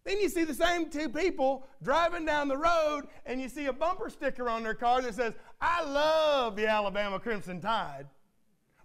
Then 0.05 0.19
you 0.19 0.29
see 0.29 0.43
the 0.43 0.53
same 0.53 0.89
two 0.89 1.09
people 1.09 1.67
driving 1.81 2.25
down 2.25 2.47
the 2.47 2.57
road, 2.57 3.07
and 3.25 3.41
you 3.41 3.49
see 3.49 3.65
a 3.65 3.73
bumper 3.73 4.09
sticker 4.09 4.47
on 4.47 4.61
their 4.61 4.75
car 4.75 5.01
that 5.01 5.15
says, 5.15 5.33
I 5.59 5.83
love 5.83 6.55
the 6.55 6.67
Alabama 6.67 7.19
Crimson 7.19 7.59
Tide, 7.59 8.05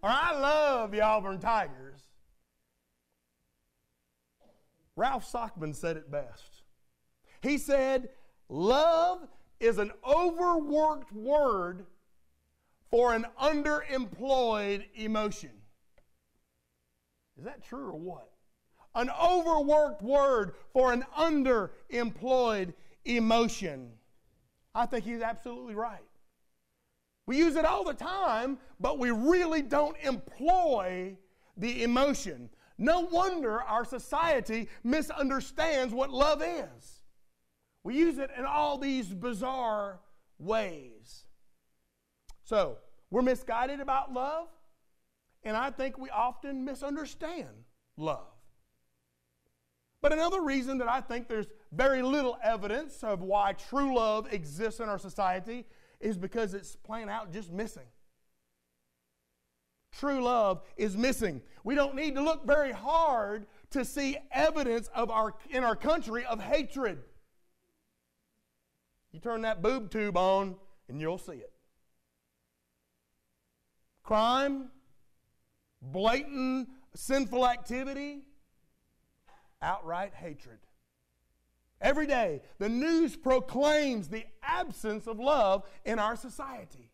or 0.02 0.08
I 0.08 0.32
love 0.32 0.90
the 0.90 1.02
Auburn 1.02 1.38
Tigers. 1.38 2.00
Ralph 4.96 5.30
Sockman 5.30 5.74
said 5.74 5.98
it 5.98 6.10
best. 6.10 6.62
He 7.42 7.58
said, 7.58 8.08
Love 8.48 9.28
is 9.60 9.78
an 9.78 9.92
overworked 10.06 11.12
word 11.12 11.86
for 12.90 13.14
an 13.14 13.26
underemployed 13.40 14.84
emotion. 14.94 15.50
Is 17.38 17.44
that 17.44 17.62
true 17.64 17.86
or 17.86 17.98
what? 17.98 18.30
An 18.94 19.10
overworked 19.10 20.02
word 20.02 20.54
for 20.72 20.92
an 20.92 21.04
underemployed 21.16 22.74
emotion. 23.04 23.90
I 24.74 24.86
think 24.86 25.04
he's 25.04 25.22
absolutely 25.22 25.74
right. 25.74 26.00
We 27.26 27.38
use 27.38 27.56
it 27.56 27.64
all 27.64 27.84
the 27.84 27.94
time, 27.94 28.58
but 28.80 28.98
we 28.98 29.10
really 29.10 29.62
don't 29.62 29.96
employ 30.02 31.16
the 31.56 31.82
emotion. 31.84 32.50
No 32.76 33.00
wonder 33.00 33.60
our 33.62 33.84
society 33.84 34.68
misunderstands 34.82 35.92
what 35.92 36.10
love 36.10 36.42
is. 36.42 37.02
We 37.84 37.96
use 37.96 38.18
it 38.18 38.30
in 38.36 38.44
all 38.44 38.78
these 38.78 39.06
bizarre 39.06 40.00
ways. 40.38 41.24
So, 42.42 42.78
we're 43.10 43.22
misguided 43.22 43.80
about 43.80 44.12
love, 44.12 44.48
and 45.42 45.56
I 45.56 45.70
think 45.70 45.98
we 45.98 46.10
often 46.10 46.64
misunderstand 46.64 47.64
love. 47.96 48.29
But 50.02 50.12
another 50.12 50.40
reason 50.42 50.78
that 50.78 50.88
I 50.88 51.00
think 51.00 51.28
there's 51.28 51.48
very 51.72 52.02
little 52.02 52.38
evidence 52.42 53.04
of 53.04 53.20
why 53.20 53.52
true 53.52 53.94
love 53.94 54.32
exists 54.32 54.80
in 54.80 54.88
our 54.88 54.98
society 54.98 55.66
is 56.00 56.16
because 56.16 56.54
it's 56.54 56.76
plain 56.76 57.08
out 57.08 57.32
just 57.32 57.52
missing. 57.52 57.86
True 59.92 60.22
love 60.22 60.62
is 60.76 60.96
missing. 60.96 61.42
We 61.64 61.74
don't 61.74 61.94
need 61.94 62.14
to 62.14 62.22
look 62.22 62.46
very 62.46 62.72
hard 62.72 63.46
to 63.70 63.84
see 63.84 64.16
evidence 64.32 64.88
of 64.94 65.10
our, 65.10 65.34
in 65.50 65.64
our 65.64 65.76
country 65.76 66.24
of 66.24 66.40
hatred. 66.40 66.98
You 69.12 69.20
turn 69.20 69.42
that 69.42 69.60
boob 69.60 69.90
tube 69.90 70.16
on 70.16 70.56
and 70.88 71.00
you'll 71.00 71.18
see 71.18 71.32
it. 71.34 71.52
crime, 74.02 74.70
blatant 75.82 76.68
sinful 76.94 77.46
activity, 77.46 78.22
outright 79.62 80.14
hatred. 80.14 80.58
Every 81.80 82.06
day, 82.06 82.42
the 82.58 82.68
news 82.68 83.16
proclaims 83.16 84.08
the 84.08 84.24
absence 84.42 85.06
of 85.06 85.18
love 85.18 85.64
in 85.84 85.98
our 85.98 86.14
society. 86.14 86.90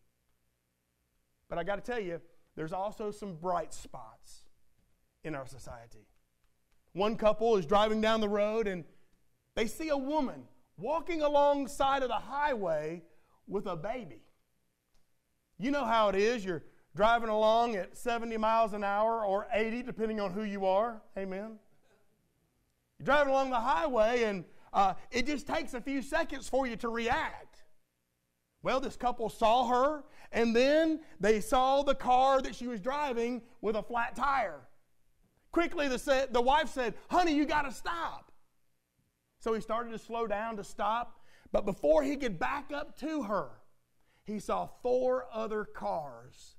But 1.48 1.58
I 1.58 1.64
got 1.64 1.76
to 1.76 1.92
tell 1.92 2.00
you, 2.00 2.20
there's 2.54 2.72
also 2.72 3.10
some 3.10 3.34
bright 3.34 3.74
spots 3.74 4.42
in 5.24 5.34
our 5.34 5.46
society. 5.46 6.06
One 6.92 7.16
couple 7.16 7.56
is 7.56 7.66
driving 7.66 8.00
down 8.00 8.20
the 8.20 8.28
road 8.28 8.66
and 8.66 8.84
they 9.54 9.66
see 9.66 9.88
a 9.88 9.96
woman 9.96 10.44
walking 10.78 11.22
alongside 11.22 12.02
of 12.02 12.08
the 12.08 12.14
highway 12.14 13.02
with 13.48 13.66
a 13.66 13.76
baby. 13.76 14.22
You 15.58 15.70
know 15.70 15.84
how 15.84 16.08
it 16.08 16.14
is. 16.14 16.44
You're 16.44 16.62
driving 16.94 17.28
along 17.28 17.76
at 17.76 17.96
70 17.96 18.36
miles 18.36 18.72
an 18.72 18.84
hour 18.84 19.24
or 19.24 19.46
80, 19.52 19.82
depending 19.82 20.20
on 20.20 20.32
who 20.32 20.42
you 20.42 20.66
are. 20.66 21.02
Amen. 21.16 21.58
You're 22.98 23.04
driving 23.04 23.32
along 23.32 23.50
the 23.50 23.60
highway, 23.60 24.24
and 24.24 24.44
uh, 24.72 24.94
it 25.10 25.26
just 25.26 25.46
takes 25.46 25.74
a 25.74 25.80
few 25.80 26.02
seconds 26.02 26.48
for 26.48 26.66
you 26.66 26.76
to 26.76 26.88
react. 26.88 27.62
Well, 28.62 28.80
this 28.80 28.96
couple 28.96 29.28
saw 29.28 29.66
her, 29.68 30.04
and 30.32 30.54
then 30.54 31.00
they 31.20 31.40
saw 31.40 31.82
the 31.82 31.94
car 31.94 32.40
that 32.42 32.54
she 32.54 32.66
was 32.66 32.80
driving 32.80 33.42
with 33.60 33.76
a 33.76 33.82
flat 33.82 34.16
tire. 34.16 34.60
Quickly, 35.52 35.88
the, 35.88 36.28
the 36.30 36.40
wife 36.40 36.68
said, 36.68 36.94
Honey, 37.08 37.34
you 37.34 37.46
got 37.46 37.62
to 37.62 37.72
stop. 37.72 38.32
So 39.38 39.54
he 39.54 39.60
started 39.60 39.90
to 39.92 39.98
slow 39.98 40.26
down 40.26 40.56
to 40.56 40.64
stop, 40.64 41.20
but 41.52 41.64
before 41.64 42.02
he 42.02 42.16
could 42.16 42.38
back 42.38 42.72
up 42.72 42.98
to 43.00 43.22
her, 43.24 43.50
he 44.24 44.40
saw 44.40 44.68
four 44.82 45.26
other 45.32 45.64
cars 45.64 46.56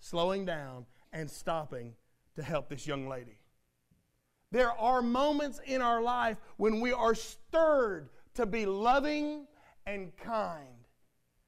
slowing 0.00 0.44
down 0.44 0.86
and 1.12 1.30
stopping 1.30 1.94
to 2.34 2.42
help 2.42 2.68
this 2.68 2.86
young 2.86 3.08
lady. 3.08 3.39
There 4.52 4.72
are 4.72 5.00
moments 5.00 5.60
in 5.64 5.80
our 5.80 6.02
life 6.02 6.36
when 6.56 6.80
we 6.80 6.92
are 6.92 7.14
stirred 7.14 8.08
to 8.34 8.46
be 8.46 8.66
loving 8.66 9.46
and 9.86 10.16
kind. 10.16 10.86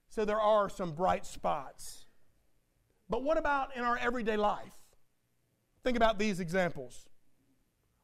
So 0.08 0.24
there 0.24 0.40
are 0.40 0.68
some 0.68 0.92
bright 0.92 1.26
spots. 1.26 2.04
But 3.08 3.22
what 3.24 3.38
about 3.38 3.76
in 3.76 3.82
our 3.82 3.96
everyday 3.96 4.36
life? 4.36 4.72
Think 5.82 5.96
about 5.96 6.18
these 6.18 6.38
examples. 6.38 7.08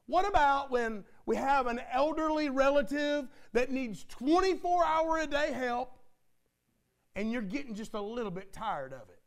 What 0.06 0.26
about 0.26 0.70
when 0.70 1.04
we 1.26 1.36
have 1.36 1.66
an 1.66 1.80
elderly 1.92 2.48
relative 2.48 3.28
that 3.52 3.70
needs 3.70 4.04
24 4.08 4.84
hour 4.84 5.18
a 5.18 5.26
day 5.26 5.52
help 5.52 5.92
and 7.14 7.30
you're 7.30 7.42
getting 7.42 7.74
just 7.74 7.94
a 7.94 8.00
little 8.00 8.30
bit 8.30 8.52
tired 8.52 8.92
of 8.92 9.08
it? 9.10 9.20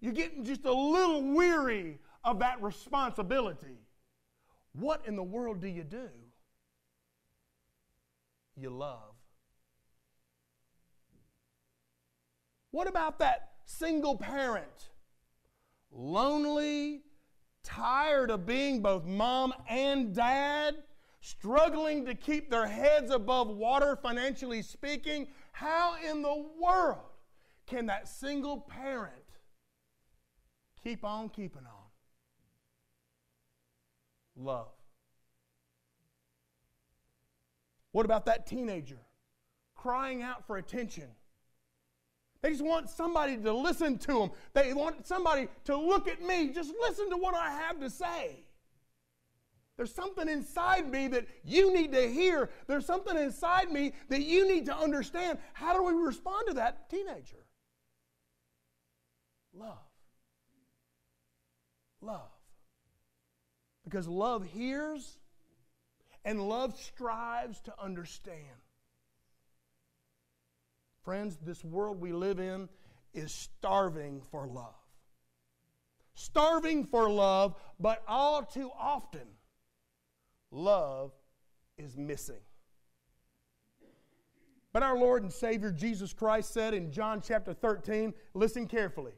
You're 0.00 0.12
getting 0.12 0.44
just 0.44 0.64
a 0.64 0.72
little 0.72 1.22
weary 1.34 1.98
of 2.24 2.38
that 2.40 2.62
responsibility. 2.62 3.78
What 4.72 5.02
in 5.06 5.16
the 5.16 5.22
world 5.22 5.60
do 5.60 5.68
you 5.68 5.84
do? 5.84 6.08
You 8.56 8.70
love. 8.70 9.14
What 12.70 12.88
about 12.88 13.18
that 13.20 13.52
single 13.64 14.16
parent? 14.16 14.90
Lonely, 15.92 17.02
tired 17.62 18.30
of 18.30 18.46
being 18.46 18.82
both 18.82 19.04
mom 19.04 19.54
and 19.68 20.12
dad, 20.14 20.76
struggling 21.20 22.04
to 22.06 22.14
keep 22.14 22.50
their 22.50 22.66
heads 22.66 23.10
above 23.12 23.48
water, 23.48 23.96
financially 23.96 24.62
speaking. 24.62 25.28
How 25.52 25.96
in 26.04 26.22
the 26.22 26.46
world 26.60 26.98
can 27.66 27.86
that 27.86 28.08
single 28.08 28.60
parent 28.60 29.24
Keep 30.84 31.02
on 31.02 31.30
keeping 31.30 31.62
on. 31.64 31.83
Love. 34.36 34.68
What 37.92 38.04
about 38.04 38.26
that 38.26 38.46
teenager 38.46 38.98
crying 39.74 40.22
out 40.22 40.46
for 40.46 40.56
attention? 40.56 41.08
They 42.42 42.50
just 42.50 42.64
want 42.64 42.90
somebody 42.90 43.36
to 43.38 43.52
listen 43.52 43.98
to 43.98 44.18
them. 44.18 44.30
They 44.52 44.74
want 44.74 45.06
somebody 45.06 45.48
to 45.64 45.76
look 45.76 46.08
at 46.08 46.20
me. 46.20 46.50
Just 46.50 46.72
listen 46.80 47.08
to 47.10 47.16
what 47.16 47.34
I 47.34 47.50
have 47.50 47.80
to 47.80 47.88
say. 47.88 48.40
There's 49.76 49.94
something 49.94 50.28
inside 50.28 50.90
me 50.90 51.08
that 51.08 51.26
you 51.44 51.72
need 51.72 51.92
to 51.92 52.08
hear. 52.08 52.50
There's 52.66 52.86
something 52.86 53.16
inside 53.16 53.70
me 53.70 53.92
that 54.08 54.22
you 54.22 54.46
need 54.46 54.66
to 54.66 54.76
understand. 54.76 55.38
How 55.52 55.74
do 55.74 55.82
we 55.82 55.94
respond 55.94 56.48
to 56.48 56.54
that 56.54 56.90
teenager? 56.90 57.44
Love 59.56 59.78
love. 62.04 62.33
Because 63.84 64.08
love 64.08 64.44
hears 64.44 65.18
and 66.24 66.48
love 66.48 66.76
strives 66.78 67.60
to 67.62 67.74
understand. 67.80 68.40
Friends, 71.02 71.36
this 71.44 71.62
world 71.62 72.00
we 72.00 72.12
live 72.12 72.40
in 72.40 72.68
is 73.12 73.30
starving 73.30 74.22
for 74.30 74.46
love. 74.46 74.74
Starving 76.14 76.84
for 76.84 77.10
love, 77.10 77.54
but 77.78 78.02
all 78.08 78.42
too 78.42 78.70
often, 78.78 79.26
love 80.50 81.12
is 81.76 81.96
missing. 81.96 82.40
But 84.72 84.82
our 84.82 84.98
Lord 84.98 85.22
and 85.22 85.32
Savior 85.32 85.70
Jesus 85.70 86.12
Christ 86.12 86.52
said 86.52 86.72
in 86.74 86.90
John 86.90 87.20
chapter 87.20 87.52
13, 87.52 88.14
listen 88.32 88.66
carefully. 88.66 89.12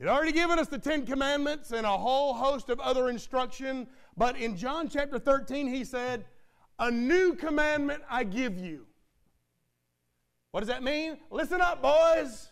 He'd 0.00 0.08
already 0.08 0.32
given 0.32 0.58
us 0.58 0.68
the 0.68 0.78
Ten 0.78 1.04
Commandments 1.04 1.72
and 1.72 1.84
a 1.84 1.98
whole 1.98 2.32
host 2.32 2.70
of 2.70 2.80
other 2.80 3.10
instruction, 3.10 3.86
but 4.16 4.34
in 4.38 4.56
John 4.56 4.88
chapter 4.88 5.18
13, 5.18 5.68
he 5.68 5.84
said, 5.84 6.24
A 6.78 6.90
new 6.90 7.34
commandment 7.34 8.02
I 8.08 8.24
give 8.24 8.56
you. 8.56 8.86
What 10.52 10.60
does 10.60 10.68
that 10.68 10.82
mean? 10.82 11.18
Listen 11.30 11.60
up, 11.60 11.82
boys. 11.82 12.48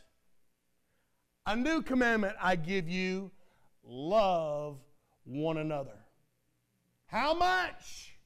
A 1.46 1.56
new 1.56 1.80
commandment 1.80 2.36
I 2.38 2.54
give 2.54 2.86
you 2.86 3.30
love 3.82 4.76
one 5.24 5.56
another. 5.56 5.96
How 7.06 7.32
much 7.32 8.18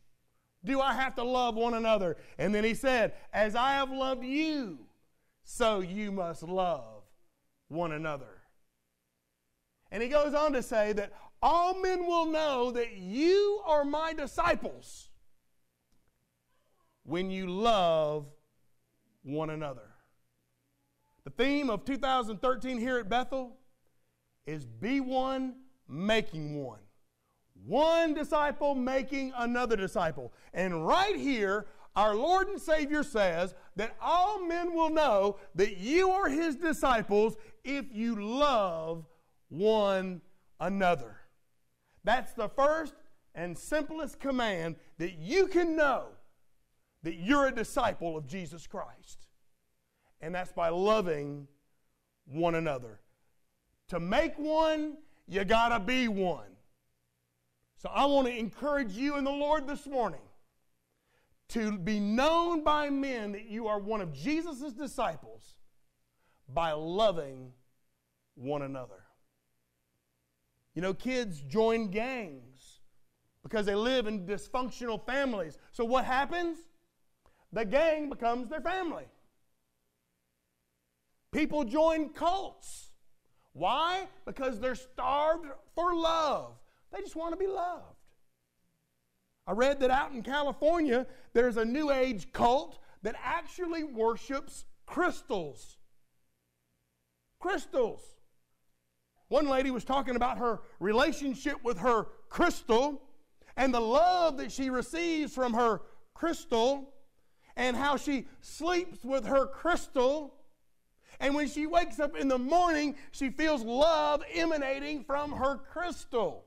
do 0.65 0.81
I 0.81 0.95
have 0.95 1.15
to 1.15 1.23
love 1.23 1.55
one 1.55 1.75
another? 1.75 2.17
And 2.39 2.53
then 2.53 2.65
he 2.65 2.75
said, 2.75 3.15
As 3.33 3.55
I 3.55 3.75
have 3.75 3.93
loved 3.93 4.25
you, 4.25 4.81
so 5.45 5.79
you 5.79 6.11
must 6.11 6.43
love 6.43 7.05
one 7.69 7.93
another. 7.93 8.41
And 9.92 10.02
he 10.02 10.09
goes 10.09 10.33
on 10.33 10.55
to 10.55 10.62
say 10.62 10.94
that 10.94 11.12
all 11.42 11.78
men 11.78 12.07
will 12.07 12.24
know 12.24 12.70
that 12.70 12.96
you 12.96 13.61
are 13.66 13.85
my 13.85 14.14
disciples 14.14 15.11
when 17.05 17.31
you 17.31 17.46
love 17.46 18.26
one 19.22 19.50
another. 19.50 19.90
The 21.24 21.31
theme 21.31 21.68
of 21.68 21.85
2013 21.85 22.78
here 22.78 22.98
at 22.98 23.11
Bethel 23.11 23.59
is 24.46 24.64
be 24.64 25.00
one, 25.00 25.57
making 25.87 26.64
one. 26.64 26.81
One 27.66 28.14
disciple 28.14 28.74
making 28.74 29.35
another 29.37 29.76
disciple. 29.76 30.33
And 30.55 30.87
right 30.87 31.14
here, 31.14 31.66
our 31.94 32.14
Lord 32.14 32.48
and 32.48 32.61
Savior 32.61 33.02
says 33.02 33.55
that 33.76 33.94
all 34.00 34.40
men 34.40 34.74
will 34.74 34.90
know 34.90 35.37
that 35.55 35.76
you 35.76 36.11
are 36.11 36.31
his 36.31 36.57
disciples 36.57 37.37
if 37.62 37.85
you 37.92 38.16
love 38.20 39.05
one 39.53 40.23
another. 40.59 41.17
That's 42.05 42.33
the 42.33 42.49
first 42.49 42.95
and 43.35 43.57
simplest 43.57 44.19
command 44.19 44.77
that 44.99 45.19
you 45.19 45.47
can 45.47 45.77
know 45.77 46.07
that 47.03 47.17
you're 47.17 47.49
a 47.49 47.55
disciple 47.55 48.17
of 48.17 48.27
Jesus 48.27 48.67
Christ. 48.67 49.27
And 50.21 50.35
that's 50.35 50.53
by 50.53 50.69
loving 50.69 51.49
one 52.25 52.55
another. 52.55 53.01
To 53.88 54.01
make 54.01 54.38
one, 54.38 54.97
you 55.29 55.45
got 55.45 55.69
to 55.71 55.81
be 55.81 56.09
one. 56.09 56.57
So 57.77 57.91
I 57.93 58.07
want 58.07 58.29
to 58.29 58.37
encourage 58.37 58.93
you 58.93 59.17
in 59.17 59.25
the 59.25 59.31
Lord 59.31 59.67
this 59.67 59.87
morning 59.87 60.21
to 61.49 61.77
be 61.77 62.01
known 62.01 62.62
by 62.62 62.88
men 62.88 63.33
that 63.33 63.47
you 63.47 63.67
are 63.67 63.79
one 63.79 64.01
of 64.01 64.12
Jesus' 64.12 64.73
disciples 64.73 65.57
by 66.49 66.73
loving 66.73 67.53
one 68.35 68.62
another. 68.62 69.05
You 70.75 70.83
know, 70.83 70.95
kids 70.95 71.41
join 71.41 71.89
gangs 71.89 72.81
because 73.43 73.67
they 73.67 73.75
live 73.75 74.07
in 74.07 74.27
dysfunctional 74.27 75.05
families. 75.05 75.59
So 75.73 75.85
what 75.85 76.05
happens? 76.05 76.59
The 77.53 77.65
gang 77.65 78.09
becomes 78.09 78.49
their 78.49 78.61
family. 78.61 79.05
People 81.31 81.65
join 81.65 82.11
cults. 82.11 82.91
Why? 83.53 84.09
Because 84.25 84.61
they're 84.61 84.75
starved 84.75 85.47
for 85.75 85.95
love. 85.95 86.55
They 86.91 87.01
just 87.01 87.17
want 87.17 87.33
to 87.33 87.39
be 87.39 87.47
loved. 87.47 87.85
I 89.47 89.53
read 89.53 89.81
that 89.81 89.91
out 89.91 90.13
in 90.13 90.23
California, 90.23 91.07
there's 91.33 91.57
a 91.57 91.65
New 91.65 91.91
Age 91.91 92.33
cult 92.33 92.79
that 93.03 93.17
actually 93.23 93.83
worships 93.83 94.65
crystals 94.87 95.79
crystals. 97.43 98.12
One 99.33 99.49
lady 99.49 99.71
was 99.71 99.83
talking 99.83 100.14
about 100.14 100.37
her 100.37 100.61
relationship 100.79 101.64
with 101.64 101.79
her 101.79 102.05
crystal 102.29 103.01
and 103.57 103.73
the 103.73 103.81
love 103.81 104.37
that 104.37 104.53
she 104.53 104.68
receives 104.68 105.35
from 105.35 105.55
her 105.55 105.81
crystal 106.12 106.92
and 107.57 107.75
how 107.75 107.97
she 107.97 108.27
sleeps 108.42 109.03
with 109.03 109.25
her 109.25 109.47
crystal. 109.47 110.35
And 111.18 111.35
when 111.35 111.49
she 111.49 111.66
wakes 111.66 111.99
up 111.99 112.14
in 112.14 112.29
the 112.29 112.37
morning, 112.37 112.95
she 113.11 113.31
feels 113.31 113.62
love 113.62 114.23
emanating 114.35 115.03
from 115.03 115.33
her 115.33 115.57
crystal. 115.57 116.45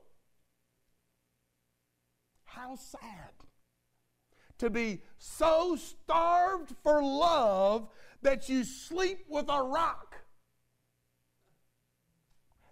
How 2.44 2.76
sad 2.76 3.32
to 4.58 4.70
be 4.70 5.02
so 5.18 5.74
starved 5.74 6.72
for 6.84 7.02
love 7.02 7.88
that 8.22 8.48
you 8.48 8.62
sleep 8.62 9.24
with 9.28 9.46
a 9.48 9.60
rock 9.60 10.05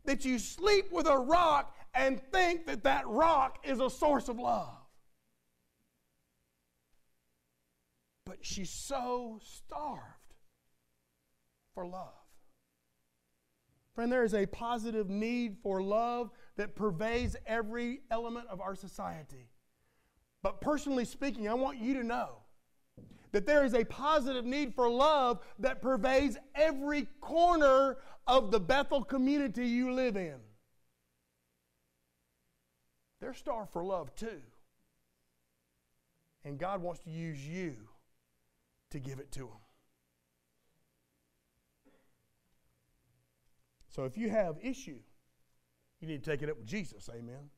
that 0.04 0.24
you 0.24 0.38
sleep 0.38 0.92
with 0.92 1.06
a 1.06 1.18
rock 1.18 1.76
and 1.94 2.20
think 2.32 2.66
that 2.66 2.84
that 2.84 3.06
rock 3.08 3.58
is 3.64 3.80
a 3.80 3.88
source 3.88 4.28
of 4.28 4.38
love. 4.38 4.76
But 8.26 8.38
she's 8.40 8.70
so 8.70 9.38
starved 9.42 10.02
for 11.74 11.86
love. 11.86 12.08
Friend, 13.94 14.10
there 14.10 14.24
is 14.24 14.34
a 14.34 14.46
positive 14.46 15.08
need 15.08 15.56
for 15.62 15.80
love 15.80 16.30
that 16.56 16.74
pervades 16.74 17.36
every 17.46 18.00
element 18.10 18.46
of 18.48 18.60
our 18.60 18.74
society. 18.74 19.50
But 20.42 20.60
personally 20.60 21.04
speaking, 21.04 21.48
I 21.48 21.54
want 21.54 21.78
you 21.78 21.94
to 21.94 22.02
know 22.02 22.43
that 23.34 23.46
there 23.46 23.64
is 23.64 23.74
a 23.74 23.84
positive 23.84 24.44
need 24.44 24.72
for 24.76 24.88
love 24.88 25.40
that 25.58 25.82
pervades 25.82 26.36
every 26.54 27.08
corner 27.20 27.96
of 28.28 28.52
the 28.52 28.60
Bethel 28.60 29.02
community 29.02 29.66
you 29.66 29.92
live 29.92 30.16
in. 30.16 30.36
They're 33.20 33.34
starved 33.34 33.72
for 33.72 33.82
love 33.82 34.14
too. 34.14 34.40
And 36.44 36.60
God 36.60 36.80
wants 36.80 37.00
to 37.00 37.10
use 37.10 37.44
you 37.44 37.74
to 38.92 39.00
give 39.00 39.18
it 39.18 39.32
to 39.32 39.40
them. 39.40 39.48
So 43.88 44.04
if 44.04 44.16
you 44.16 44.30
have 44.30 44.58
issue, 44.62 45.00
you 46.00 46.06
need 46.06 46.22
to 46.22 46.30
take 46.30 46.42
it 46.42 46.48
up 46.48 46.58
with 46.58 46.66
Jesus. 46.66 47.10
Amen. 47.12 47.50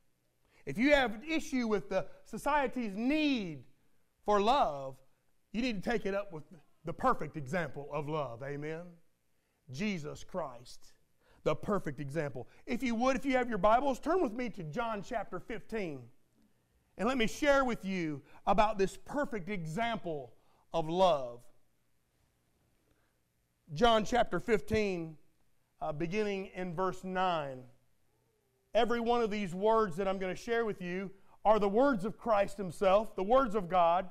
If 0.65 0.79
you 0.79 0.95
have 0.95 1.21
issue 1.29 1.69
with 1.69 1.91
the 1.91 2.07
society's 2.25 2.97
need 2.97 3.65
for 4.25 4.41
love, 4.41 4.97
you 5.57 5.62
need 5.62 5.83
to 5.83 5.90
take 5.90 6.05
it 6.05 6.14
up 6.14 6.35
with 6.35 6.45
the 6.85 6.92
perfect 6.92 7.38
example 7.38 7.88
of 7.90 8.11
love. 8.11 8.42
Amen. 8.42 8.83
Jesus 9.73 10.23
Christ, 10.23 10.92
the 11.45 11.55
perfect 11.55 11.99
example. 11.99 12.47
If 12.66 12.83
you 12.83 12.95
would, 12.95 13.16
if 13.16 13.25
you 13.25 13.33
have 13.33 13.49
your 13.49 13.57
Bibles, 13.57 13.99
turn 13.99 14.23
with 14.23 14.35
me 14.35 14.51
to 14.51 14.62
John 14.64 15.03
chapter 15.03 15.40
15. 15.40 16.01
And 16.99 17.09
let 17.09 17.16
me 17.16 17.27
share 17.27 17.64
with 17.64 17.87
you 17.87 18.21
about 18.47 18.77
this 18.77 18.99
perfect 19.07 19.49
example 19.49 20.35
of 20.75 20.90
love. 20.90 21.40
John 23.73 24.05
chapter 24.05 24.38
15, 24.38 25.16
uh, 25.81 25.92
beginning 25.92 26.51
in 26.55 26.75
verse 26.75 27.03
9. 27.03 27.62
Every 28.75 29.01
one 29.01 29.23
of 29.23 29.31
these 29.31 29.55
words 29.55 29.97
that 29.97 30.07
I'm 30.07 30.19
going 30.19 30.35
to 30.35 30.40
share 30.40 30.66
with 30.66 30.83
you 30.83 31.11
are 31.47 31.59
the 31.59 31.69
words 31.69 32.05
of 32.05 32.19
Christ 32.19 32.59
Himself, 32.59 33.16
the 33.16 33.23
words 33.23 33.55
of 33.55 33.71
God. 33.71 34.11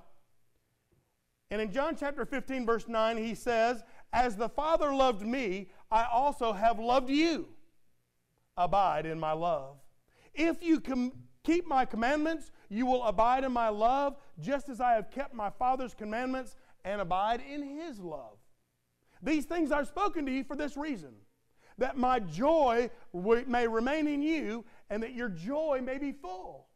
And 1.52 1.62
in 1.62 1.72
John 1.72 1.96
chapter 1.96 2.26
15, 2.26 2.66
verse 2.66 2.88
9, 2.88 3.18
he 3.18 3.36
says, 3.36 3.84
As 4.12 4.36
the 4.36 4.50
Father 4.50 4.94
loved 4.94 5.22
me, 5.22 5.70
I 5.92 6.06
also 6.12 6.54
have 6.54 6.80
loved 6.80 7.10
you. 7.10 7.48
Abide 8.58 9.06
in 9.06 9.20
my 9.20 9.34
love. 9.34 9.78
If 10.34 10.64
you 10.64 10.80
com- 10.80 11.14
keep 11.44 11.68
my 11.68 11.86
commandments, 11.86 12.52
you 12.70 12.86
will 12.86 13.04
abide 13.04 13.44
in 13.44 13.52
my 13.52 13.70
love, 13.70 14.16
just 14.40 14.70
as 14.70 14.82
I 14.82 14.94
have 14.94 15.12
kept 15.12 15.34
my 15.34 15.50
Father's 15.50 15.94
commandments 15.94 16.56
and 16.84 17.00
abide 17.00 17.42
in 17.42 17.62
his 17.64 18.00
love. 18.00 18.38
These 19.22 19.46
things 19.46 19.72
I've 19.72 19.88
spoken 19.88 20.26
to 20.26 20.32
you 20.32 20.44
for 20.44 20.56
this 20.56 20.76
reason 20.76 21.14
that 21.78 21.98
my 21.98 22.20
joy 22.20 22.90
may 23.14 23.68
remain 23.68 24.08
in 24.08 24.22
you 24.22 24.64
and 24.90 25.04
that 25.04 25.14
your 25.14 25.30
joy 25.30 25.82
may 25.84 25.98
be 25.98 26.12
full. 26.12 26.68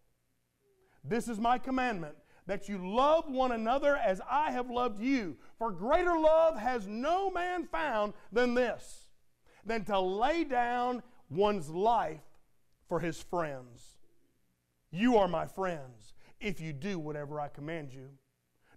This 1.03 1.27
is 1.27 1.39
my 1.39 1.57
commandment 1.57 2.15
that 2.49 2.67
you 2.67 2.79
love 2.79 3.29
one 3.29 3.51
another 3.51 3.95
as 3.95 4.19
I 4.27 4.49
have 4.49 4.71
loved 4.71 4.99
you. 4.99 5.37
For 5.59 5.69
greater 5.69 6.17
love 6.17 6.57
has 6.57 6.87
no 6.87 7.29
man 7.29 7.67
found 7.67 8.13
than 8.31 8.55
this, 8.55 9.11
than 9.63 9.85
to 9.85 9.99
lay 9.99 10.45
down 10.45 11.03
one's 11.29 11.69
life 11.69 12.23
for 12.87 12.99
his 12.99 13.21
friends. 13.21 13.99
You 14.89 15.17
are 15.17 15.27
my 15.27 15.45
friends 15.45 16.15
if 16.39 16.59
you 16.59 16.73
do 16.73 16.97
whatever 16.97 17.39
I 17.39 17.49
command 17.49 17.93
you. 17.93 18.09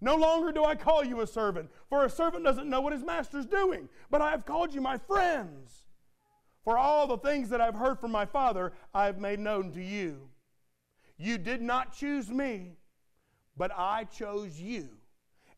No 0.03 0.17
longer 0.17 0.53
do 0.53 0.67
I 0.67 0.75
call 0.75 1.03
you 1.03 1.23
a 1.23 1.27
servant, 1.27 1.71
for 1.89 2.05
a 2.05 2.11
servant 2.11 2.45
doesn't 2.45 2.69
know 2.69 2.83
what 2.83 2.93
his 2.93 3.03
master's 3.03 3.47
doing, 3.47 3.89
but 4.11 4.21
I 4.21 4.33
have 4.33 4.45
called 4.45 4.75
you 4.75 4.83
my 4.83 4.99
friends. 4.99 5.87
For 6.63 6.77
all 6.77 7.07
the 7.07 7.17
things 7.17 7.49
that 7.49 7.63
I've 7.63 7.77
heard 7.77 7.99
from 7.99 8.13
my 8.13 8.27
Father, 8.27 8.75
I 8.93 9.07
have 9.07 9.19
made 9.19 9.41
known 9.41 9.73
to 9.73 9.83
you. 9.83 10.29
You 11.17 11.39
did 11.39 11.63
not 11.63 11.97
choose 11.97 12.29
me 12.29 12.77
but 13.57 13.71
I 13.77 14.05
chose 14.05 14.61
you 14.61 14.89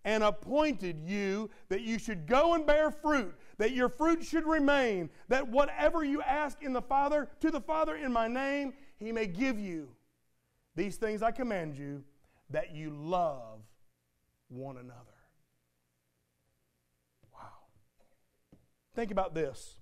and 0.05 0.23
appointed 0.23 1.01
you 1.01 1.51
that 1.69 1.81
you 1.81 1.99
should 1.99 2.27
go 2.27 2.55
and 2.55 2.67
bear 2.67 2.91
fruit, 2.91 3.35
that 3.59 3.73
your 3.73 3.89
fruit 3.89 4.23
should 4.23 4.47
remain, 4.47 5.09
that 5.29 5.49
whatever 5.49 6.05
you 6.05 6.21
ask 6.23 6.63
in 6.63 6.73
the 6.73 6.83
Father, 6.83 7.29
to 7.41 7.51
the 7.51 7.61
Father 7.61 7.97
in 7.97 8.13
my 8.13 8.29
name, 8.29 8.75
he 8.99 9.13
may 9.13 9.27
give 9.27 9.59
you. 9.59 9.89
These 10.77 10.97
things 10.97 11.23
I 11.23 11.31
command 11.31 11.77
you, 11.77 12.05
that 12.51 12.75
you 12.75 12.91
love 12.91 13.61
one 14.49 14.77
another. 14.77 14.99
Wow. 17.33 17.49
Think 18.95 19.11
about 19.11 19.35
this. 19.35 19.79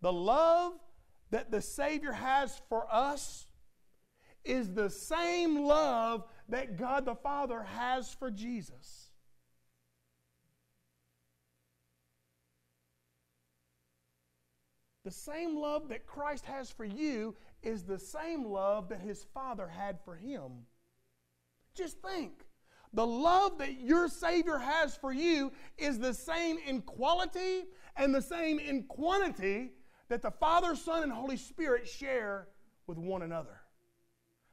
The 0.00 0.12
love 0.12 0.72
that 1.30 1.50
the 1.50 1.60
Savior 1.60 2.12
has 2.12 2.60
for 2.68 2.86
us 2.90 3.46
is 4.44 4.72
the 4.72 4.88
same 4.88 5.64
love 5.64 6.24
that 6.50 6.76
God 6.76 7.04
the 7.04 7.14
Father 7.14 7.62
has 7.62 8.12
for 8.12 8.30
Jesus. 8.30 9.10
The 15.04 15.10
same 15.10 15.56
love 15.56 15.88
that 15.88 16.06
Christ 16.06 16.44
has 16.44 16.70
for 16.70 16.84
you 16.84 17.34
is 17.62 17.84
the 17.84 17.98
same 17.98 18.44
love 18.44 18.90
that 18.90 19.00
his 19.00 19.24
Father 19.32 19.66
had 19.66 19.98
for 20.04 20.14
him. 20.14 20.66
Just 21.74 22.02
think. 22.02 22.44
The 22.92 23.06
love 23.06 23.58
that 23.58 23.80
your 23.80 24.08
Savior 24.08 24.58
has 24.58 24.96
for 24.96 25.12
you 25.12 25.52
is 25.78 25.98
the 25.98 26.12
same 26.12 26.58
in 26.66 26.82
quality 26.82 27.64
and 27.96 28.14
the 28.14 28.20
same 28.22 28.58
in 28.58 28.82
quantity 28.84 29.72
that 30.08 30.22
the 30.22 30.30
Father, 30.32 30.74
Son, 30.74 31.04
and 31.04 31.12
Holy 31.12 31.36
Spirit 31.36 31.88
share 31.88 32.48
with 32.86 32.98
one 32.98 33.22
another. 33.22 33.60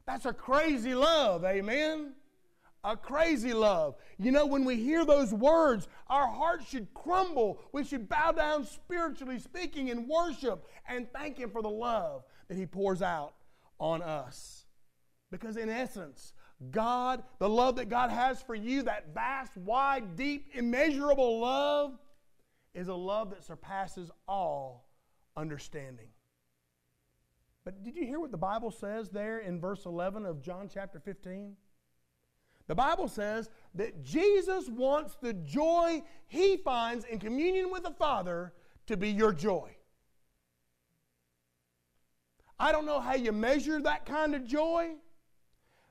That's 0.08 0.26
a 0.26 0.34
crazy 0.34 0.96
love, 0.96 1.44
amen? 1.44 2.14
A 2.84 2.96
crazy 2.96 3.54
love. 3.54 3.96
You 4.18 4.32
know, 4.32 4.46
when 4.46 4.64
we 4.64 4.78
hear 4.78 5.04
those 5.04 5.34
words, 5.34 5.90
our 6.08 6.28
hearts 6.28 6.70
should 6.70 6.94
crumble. 6.94 7.60
We 7.74 7.84
should 7.84 8.08
bow 8.08 8.32
down 8.32 8.66
spiritually 8.66 9.40
speaking 9.40 9.90
in 9.90 10.08
worship 10.08 10.66
and 10.88 11.12
thank 11.12 11.38
Him 11.38 11.50
for 11.50 11.62
the 11.62 11.70
love 11.70 12.24
that 12.48 12.58
He 12.58 12.66
pours 12.66 13.02
out 13.02 13.34
on 13.80 14.02
us. 14.02 14.66
Because 15.30 15.58
in 15.58 15.70
essence, 15.70 16.32
God, 16.72 17.22
the 17.40 17.50
love 17.50 17.76
that 17.76 17.90
God 17.90 18.10
has 18.10 18.42
for 18.42 18.56
you, 18.56 18.84
that 18.84 19.14
vast, 19.14 19.58
wide, 19.58 20.16
deep, 20.16 20.52
immeasurable 20.54 21.42
love, 21.42 22.00
is 22.74 22.88
a 22.88 22.96
love 22.96 23.32
that 23.32 23.44
surpasses 23.44 24.10
all 24.28 24.88
understanding. 25.36 26.08
But 27.68 27.84
did 27.84 27.98
you 27.98 28.06
hear 28.06 28.22
what 28.22 28.32
the 28.32 28.38
Bible 28.38 28.72
says 28.72 29.10
there 29.10 29.40
in 29.40 29.60
verse 29.60 29.86
11 29.86 30.26
of 30.26 30.42
John 30.42 30.70
chapter 30.74 31.02
15? 31.02 31.58
The 32.68 32.76
Bible 32.76 33.10
says 33.10 33.50
that 33.76 34.06
Jesus 34.06 34.70
wants 34.70 35.18
the 35.22 35.34
joy 35.34 36.02
he 36.28 36.56
finds 36.56 37.04
in 37.04 37.20
communion 37.20 37.70
with 37.70 37.84
the 37.84 37.92
Father 37.92 38.54
to 38.86 38.96
be 38.96 39.10
your 39.10 39.34
joy. 39.34 39.76
I 42.58 42.72
don't 42.72 42.86
know 42.86 43.02
how 43.02 43.16
you 43.16 43.34
measure 43.34 43.82
that 43.82 44.06
kind 44.06 44.34
of 44.34 44.46
joy, 44.46 44.92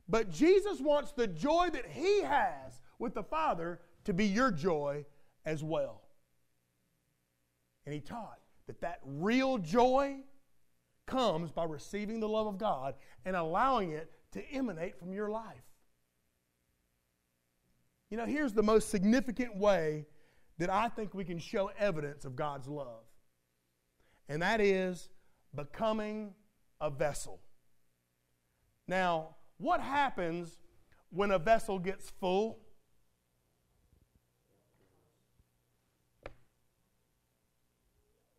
but 0.09 0.31
Jesus 0.31 0.81
wants 0.81 1.13
the 1.13 1.27
joy 1.27 1.69
that 1.75 1.89
he 1.91 2.23
has 2.23 2.81
with 2.99 3.13
the 3.13 3.23
Father 3.23 3.81
to 4.05 4.15
be 4.15 4.25
your 4.25 4.51
joy 4.51 5.05
as 5.45 5.63
well. 5.63 6.05
And 7.85 7.95
he 7.95 8.01
taught 8.01 8.39
that 8.67 8.81
that 8.81 9.01
real 9.05 9.59
joy 9.59 10.21
comes 11.07 11.51
by 11.51 11.65
receiving 11.65 12.21
the 12.21 12.29
love 12.29 12.47
of 12.47 12.59
God 12.59 12.95
and 13.25 13.37
allowing 13.37 13.93
it 13.93 14.11
to 14.33 14.43
emanate 14.51 14.99
from 14.99 15.13
your 15.13 15.31
life. 15.31 15.63
You 18.11 18.17
know, 18.17 18.27
here's 18.27 18.53
the 18.53 18.63
most 18.63 18.91
significant 18.91 19.57
way 19.57 20.07
that 20.59 20.71
I 20.71 20.89
think 20.89 21.15
we 21.15 21.25
can 21.25 21.39
show 21.39 21.71
evidence 21.79 22.25
of 22.25 22.37
God's 22.37 22.69
love. 22.69 23.05
and 24.29 24.43
that 24.43 24.61
is 24.61 25.09
becoming 25.55 26.35
a 26.81 26.91
vessel. 26.91 27.41
Now, 28.89 29.37
what 29.59 29.81
happens 29.81 30.59
when 31.11 31.31
a 31.31 31.39
vessel 31.39 31.79
gets 31.79 32.11
full? 32.11 32.59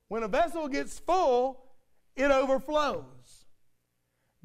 When 0.10 0.24
a 0.24 0.28
vessel 0.28 0.68
gets 0.68 1.00
full, 1.00 1.64
it 2.18 2.32
overflows. 2.32 3.46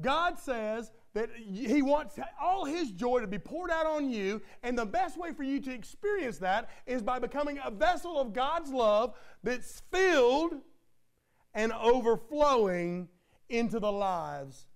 God 0.01 0.39
says 0.39 0.91
that 1.13 1.29
He 1.35 1.81
wants 1.81 2.17
all 2.41 2.65
His 2.65 2.91
joy 2.91 3.19
to 3.19 3.27
be 3.27 3.39
poured 3.39 3.71
out 3.71 3.85
on 3.85 4.09
you, 4.09 4.41
and 4.61 4.77
the 4.77 4.85
best 4.85 5.17
way 5.17 5.33
for 5.33 5.43
you 5.43 5.59
to 5.61 5.73
experience 5.73 6.37
that 6.37 6.69
is 6.85 7.01
by 7.01 7.19
becoming 7.19 7.59
a 7.63 7.71
vessel 7.71 8.19
of 8.19 8.33
God's 8.33 8.71
love 8.71 9.13
that's 9.43 9.81
filled 9.91 10.55
and 11.53 11.71
overflowing 11.73 13.09
into 13.49 13.79
the 13.79 13.91
lives 13.91 14.67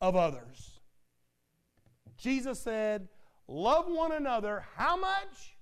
of 0.00 0.16
others. 0.16 0.80
Jesus 2.16 2.60
said, 2.60 3.08
Love 3.46 3.86
one 3.86 4.12
another, 4.12 4.64
how 4.76 4.96
much? 4.96 5.56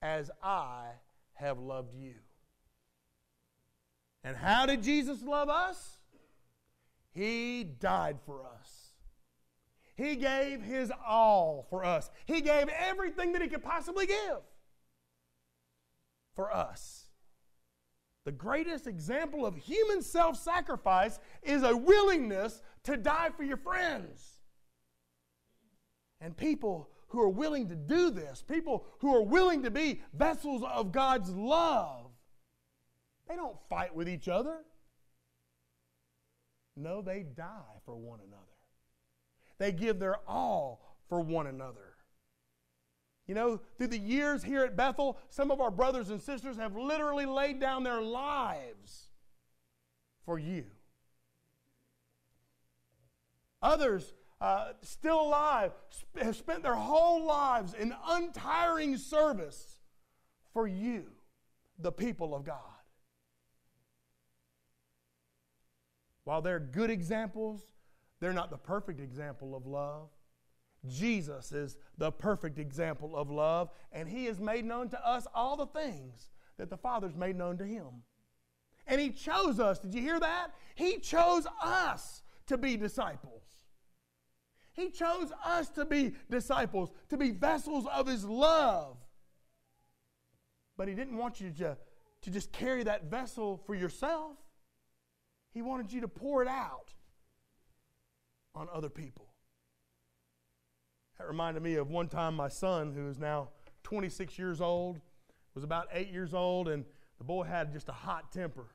As 0.00 0.30
I 0.42 0.90
have 1.34 1.58
loved 1.58 1.94
you. 1.94 2.14
And 4.24 4.36
how 4.36 4.66
did 4.66 4.82
Jesus 4.82 5.22
love 5.22 5.48
us? 5.48 5.98
He 7.14 7.64
died 7.64 8.18
for 8.24 8.44
us. 8.44 8.92
He 9.96 10.14
gave 10.14 10.62
his 10.62 10.92
all 11.06 11.66
for 11.70 11.84
us. 11.84 12.10
He 12.26 12.40
gave 12.40 12.68
everything 12.68 13.32
that 13.32 13.42
he 13.42 13.48
could 13.48 13.64
possibly 13.64 14.06
give 14.06 14.38
for 16.34 16.54
us. 16.54 17.06
The 18.24 18.32
greatest 18.32 18.86
example 18.86 19.44
of 19.44 19.56
human 19.56 20.02
self 20.02 20.36
sacrifice 20.36 21.18
is 21.42 21.62
a 21.62 21.76
willingness 21.76 22.62
to 22.84 22.96
die 22.96 23.30
for 23.36 23.42
your 23.42 23.56
friends. 23.56 24.38
And 26.20 26.36
people 26.36 26.90
who 27.08 27.20
are 27.20 27.28
willing 27.28 27.68
to 27.68 27.74
do 27.74 28.10
this, 28.10 28.42
people 28.42 28.86
who 28.98 29.14
are 29.16 29.22
willing 29.22 29.62
to 29.62 29.70
be 29.70 30.02
vessels 30.12 30.62
of 30.62 30.92
God's 30.92 31.30
love, 31.30 32.07
they 33.28 33.36
don't 33.36 33.56
fight 33.68 33.94
with 33.94 34.08
each 34.08 34.28
other. 34.28 34.58
No, 36.76 37.02
they 37.02 37.22
die 37.22 37.80
for 37.84 37.96
one 37.96 38.20
another. 38.20 38.42
They 39.58 39.72
give 39.72 39.98
their 39.98 40.16
all 40.28 40.96
for 41.08 41.20
one 41.20 41.46
another. 41.46 41.96
You 43.26 43.34
know, 43.34 43.60
through 43.76 43.88
the 43.88 43.98
years 43.98 44.42
here 44.42 44.64
at 44.64 44.76
Bethel, 44.76 45.18
some 45.28 45.50
of 45.50 45.60
our 45.60 45.70
brothers 45.70 46.08
and 46.10 46.20
sisters 46.20 46.56
have 46.56 46.76
literally 46.76 47.26
laid 47.26 47.60
down 47.60 47.82
their 47.82 48.00
lives 48.00 49.08
for 50.24 50.38
you. 50.38 50.64
Others, 53.60 54.14
uh, 54.40 54.68
still 54.82 55.20
alive, 55.20 55.72
sp- 55.90 56.22
have 56.22 56.36
spent 56.36 56.62
their 56.62 56.74
whole 56.74 57.26
lives 57.26 57.74
in 57.74 57.92
untiring 58.06 58.96
service 58.96 59.78
for 60.52 60.66
you, 60.66 61.06
the 61.78 61.92
people 61.92 62.34
of 62.34 62.44
God. 62.44 62.77
While 66.28 66.42
they're 66.42 66.60
good 66.60 66.90
examples, 66.90 67.62
they're 68.20 68.34
not 68.34 68.50
the 68.50 68.58
perfect 68.58 69.00
example 69.00 69.56
of 69.56 69.66
love. 69.66 70.10
Jesus 70.86 71.52
is 71.52 71.78
the 71.96 72.12
perfect 72.12 72.58
example 72.58 73.16
of 73.16 73.30
love, 73.30 73.70
and 73.92 74.06
He 74.06 74.26
has 74.26 74.38
made 74.38 74.66
known 74.66 74.90
to 74.90 75.08
us 75.08 75.26
all 75.34 75.56
the 75.56 75.68
things 75.68 76.28
that 76.58 76.68
the 76.68 76.76
Father's 76.76 77.16
made 77.16 77.34
known 77.34 77.56
to 77.56 77.64
Him. 77.64 78.02
And 78.86 79.00
He 79.00 79.08
chose 79.08 79.58
us. 79.58 79.78
Did 79.78 79.94
you 79.94 80.02
hear 80.02 80.20
that? 80.20 80.48
He 80.74 80.98
chose 80.98 81.46
us 81.62 82.22
to 82.48 82.58
be 82.58 82.76
disciples. 82.76 83.44
He 84.74 84.90
chose 84.90 85.32
us 85.42 85.70
to 85.70 85.86
be 85.86 86.12
disciples, 86.28 86.90
to 87.08 87.16
be 87.16 87.30
vessels 87.30 87.86
of 87.90 88.06
His 88.06 88.26
love. 88.26 88.98
But 90.76 90.88
He 90.88 90.94
didn't 90.94 91.16
want 91.16 91.40
you 91.40 91.52
to, 91.52 91.78
to 92.20 92.30
just 92.30 92.52
carry 92.52 92.82
that 92.82 93.04
vessel 93.04 93.62
for 93.66 93.74
yourself. 93.74 94.36
He 95.52 95.62
wanted 95.62 95.92
you 95.92 96.00
to 96.02 96.08
pour 96.08 96.42
it 96.42 96.48
out 96.48 96.94
on 98.54 98.68
other 98.72 98.88
people. 98.88 99.26
That 101.18 101.26
reminded 101.26 101.62
me 101.62 101.74
of 101.74 101.90
one 101.90 102.08
time 102.08 102.34
my 102.34 102.48
son, 102.48 102.92
who 102.92 103.08
is 103.08 103.18
now 103.18 103.48
26 103.82 104.38
years 104.38 104.60
old, 104.60 105.00
was 105.54 105.64
about 105.64 105.88
eight 105.92 106.10
years 106.10 106.34
old, 106.34 106.68
and 106.68 106.84
the 107.18 107.24
boy 107.24 107.44
had 107.44 107.72
just 107.72 107.88
a 107.88 107.92
hot 107.92 108.30
temper. 108.30 108.66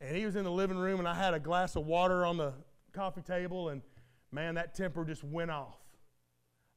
And 0.00 0.16
he 0.16 0.24
was 0.24 0.36
in 0.36 0.44
the 0.44 0.50
living 0.50 0.78
room, 0.78 1.00
and 1.00 1.08
I 1.08 1.14
had 1.14 1.34
a 1.34 1.40
glass 1.40 1.76
of 1.76 1.86
water 1.86 2.24
on 2.24 2.36
the 2.36 2.52
coffee 2.92 3.22
table, 3.22 3.70
and 3.70 3.82
man, 4.30 4.54
that 4.54 4.74
temper 4.74 5.04
just 5.04 5.24
went 5.24 5.50
off. 5.50 5.78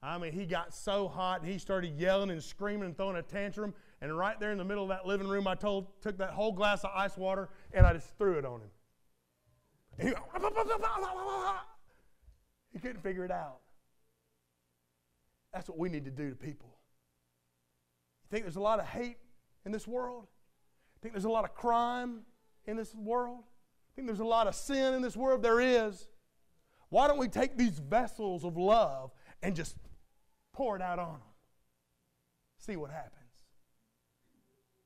I 0.02 0.18
mean, 0.18 0.34
he 0.34 0.46
got 0.46 0.74
so 0.74 1.08
hot, 1.08 1.42
and 1.42 1.50
he 1.50 1.58
started 1.58 1.98
yelling 1.98 2.30
and 2.30 2.44
screaming 2.44 2.86
and 2.86 2.98
throwing 2.98 3.16
a 3.16 3.22
tantrum. 3.22 3.74
And 4.02 4.18
right 4.18 4.38
there 4.38 4.52
in 4.52 4.58
the 4.58 4.66
middle 4.66 4.84
of 4.84 4.89
that 4.89 5.06
living 5.06 5.28
room, 5.28 5.48
I 5.48 5.56
told, 5.56 6.02
took 6.02 6.18
that 6.18 6.32
whole 6.32 6.52
glass 6.52 6.84
of 6.84 6.89
ice 6.94 7.16
water, 7.16 7.50
and 7.72 7.86
I 7.86 7.94
just 7.94 8.18
threw 8.18 8.38
it 8.38 8.46
on 8.46 8.60
him. 8.60 8.70
And 9.99 10.10
he, 10.10 10.15
he 12.73 12.79
couldn't 12.79 13.01
figure 13.01 13.25
it 13.25 13.32
out. 13.32 13.60
That's 15.53 15.69
what 15.69 15.77
we 15.77 15.89
need 15.89 16.06
to 16.06 16.12
do 16.12 16.29
to 16.29 16.36
people. 16.36 16.77
You 18.23 18.29
think 18.32 18.43
there's 18.43 18.56
a 18.56 18.62
lot 18.62 18.79
of 18.79 18.86
hate 18.86 19.17
in 19.65 19.71
this 19.71 19.88
world? 19.88 20.27
You 20.95 20.99
Think 21.01 21.13
there's 21.13 21.25
a 21.25 21.29
lot 21.29 21.43
of 21.43 21.53
crime 21.53 22.21
in 22.65 22.75
this 22.75 22.95
world? 22.95 23.38
You 23.38 23.95
Think 23.95 24.08
there's 24.08 24.19
a 24.19 24.25
lot 24.25 24.47
of 24.47 24.56
sin 24.56 24.95
in 24.95 25.01
this 25.01 25.15
world? 25.15 25.43
There 25.43 25.60
is. 25.62 26.08
Why 26.89 27.08
don't 27.08 27.19
we 27.19 27.27
take 27.27 27.58
these 27.58 27.79
vessels 27.79 28.43
of 28.43 28.58
love 28.58 29.12
and 29.41 29.56
just 29.56 29.75
pour 30.53 30.75
it 30.75 30.82
out 30.82 30.99
on 30.99 31.13
them? 31.13 31.21
See 32.58 32.75
what 32.75 32.89
happens. 32.89 33.12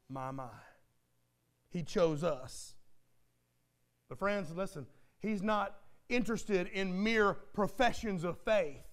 My, 0.09 0.31
my. 0.31 0.47
He 1.69 1.83
chose 1.83 2.23
us. 2.23 2.75
But, 4.09 4.19
friends, 4.19 4.51
listen, 4.55 4.85
He's 5.19 5.41
not 5.41 5.75
interested 6.10 6.67
in 6.67 7.03
mere 7.03 7.34
professions 7.53 8.23
of 8.23 8.38
faith. 8.39 8.84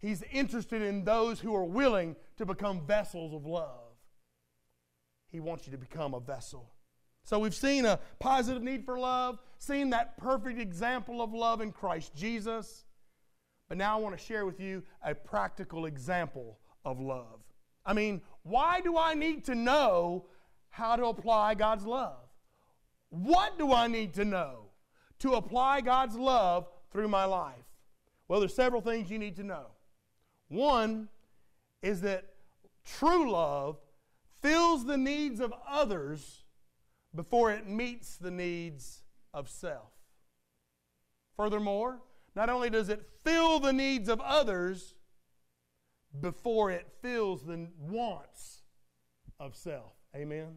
He's 0.00 0.22
interested 0.30 0.82
in 0.82 1.04
those 1.04 1.40
who 1.40 1.54
are 1.54 1.64
willing 1.64 2.16
to 2.36 2.46
become 2.46 2.86
vessels 2.86 3.32
of 3.32 3.46
love. 3.46 3.80
He 5.30 5.40
wants 5.40 5.66
you 5.66 5.72
to 5.72 5.78
become 5.78 6.14
a 6.14 6.20
vessel. 6.20 6.70
So 7.24 7.38
we've 7.38 7.54
seen 7.54 7.86
a 7.86 7.98
positive 8.18 8.62
need 8.62 8.84
for 8.84 8.98
love, 8.98 9.38
seen 9.58 9.90
that 9.90 10.18
perfect 10.18 10.60
example 10.60 11.22
of 11.22 11.32
love 11.32 11.60
in 11.60 11.72
Christ 11.72 12.14
Jesus. 12.14 12.84
But 13.68 13.78
now 13.78 13.96
I 13.96 14.00
want 14.00 14.16
to 14.16 14.22
share 14.22 14.44
with 14.44 14.60
you 14.60 14.82
a 15.02 15.14
practical 15.14 15.86
example 15.86 16.58
of 16.84 17.00
love. 17.00 17.40
I 17.86 17.94
mean, 17.94 18.20
why 18.42 18.80
do 18.82 18.98
I 18.98 19.14
need 19.14 19.44
to 19.46 19.54
know 19.54 20.26
how 20.68 20.96
to 20.96 21.06
apply 21.06 21.54
God's 21.54 21.86
love? 21.86 22.28
What 23.08 23.58
do 23.58 23.72
I 23.72 23.86
need 23.86 24.14
to 24.14 24.24
know? 24.24 24.70
To 25.20 25.34
apply 25.34 25.80
God's 25.80 26.16
love 26.16 26.68
through 26.90 27.08
my 27.08 27.24
life? 27.24 27.64
Well, 28.28 28.40
there's 28.40 28.54
several 28.54 28.80
things 28.80 29.10
you 29.10 29.18
need 29.18 29.36
to 29.36 29.42
know. 29.42 29.66
One 30.48 31.08
is 31.82 32.00
that 32.02 32.24
true 32.84 33.30
love 33.30 33.78
fills 34.40 34.84
the 34.84 34.96
needs 34.96 35.40
of 35.40 35.52
others 35.68 36.44
before 37.14 37.52
it 37.52 37.66
meets 37.66 38.16
the 38.16 38.30
needs 38.30 39.04
of 39.32 39.48
self. 39.48 39.92
Furthermore, 41.36 42.00
not 42.34 42.48
only 42.48 42.70
does 42.70 42.88
it 42.88 43.06
fill 43.22 43.60
the 43.60 43.72
needs 43.72 44.08
of 44.08 44.20
others 44.20 44.94
before 46.20 46.70
it 46.70 46.86
fills 47.02 47.44
the 47.44 47.68
wants 47.78 48.62
of 49.40 49.54
self. 49.56 49.92
Amen. 50.14 50.54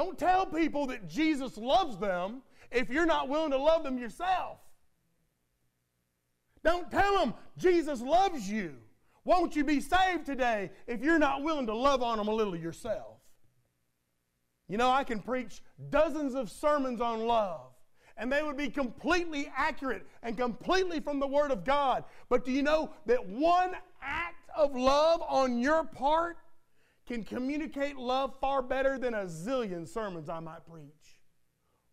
Don't 0.00 0.18
tell 0.18 0.46
people 0.46 0.86
that 0.86 1.10
Jesus 1.10 1.58
loves 1.58 1.98
them 1.98 2.40
if 2.70 2.88
you're 2.88 3.04
not 3.04 3.28
willing 3.28 3.50
to 3.50 3.58
love 3.58 3.82
them 3.82 3.98
yourself. 3.98 4.56
Don't 6.64 6.90
tell 6.90 7.18
them 7.18 7.34
Jesus 7.58 8.00
loves 8.00 8.50
you. 8.50 8.76
Won't 9.26 9.56
you 9.56 9.62
be 9.62 9.78
saved 9.78 10.24
today 10.24 10.70
if 10.86 11.02
you're 11.02 11.18
not 11.18 11.42
willing 11.42 11.66
to 11.66 11.74
love 11.74 12.02
on 12.02 12.16
them 12.16 12.28
a 12.28 12.34
little 12.34 12.56
yourself? 12.56 13.18
You 14.68 14.78
know, 14.78 14.90
I 14.90 15.04
can 15.04 15.20
preach 15.20 15.60
dozens 15.90 16.34
of 16.34 16.50
sermons 16.50 17.02
on 17.02 17.26
love, 17.26 17.70
and 18.16 18.32
they 18.32 18.42
would 18.42 18.56
be 18.56 18.70
completely 18.70 19.52
accurate 19.54 20.06
and 20.22 20.34
completely 20.34 21.00
from 21.00 21.20
the 21.20 21.28
Word 21.28 21.50
of 21.50 21.62
God. 21.62 22.04
But 22.30 22.46
do 22.46 22.52
you 22.52 22.62
know 22.62 22.94
that 23.04 23.28
one 23.28 23.72
act 24.00 24.48
of 24.56 24.74
love 24.74 25.20
on 25.28 25.58
your 25.58 25.84
part 25.84 26.38
can 27.10 27.24
communicate 27.24 27.96
love 27.96 28.32
far 28.40 28.62
better 28.62 28.96
than 28.96 29.14
a 29.14 29.24
zillion 29.24 29.88
sermons 29.88 30.28
I 30.28 30.38
might 30.38 30.64
preach? 30.64 31.18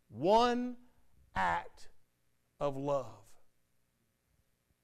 One 0.10 0.76
act 1.36 1.88
of 2.60 2.78
love. 2.78 3.26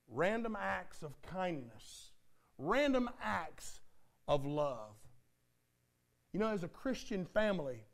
Random 0.08 0.58
acts 0.60 1.04
of 1.04 1.22
kindness. 1.22 2.13
Random 2.58 3.12
acts 3.22 3.82
of 4.28 4.43
love. 4.43 4.96
You 6.32 6.39
know, 6.39 6.48
as 6.48 6.63
a 6.63 6.67
Christian 6.67 7.26
family, 7.26 7.86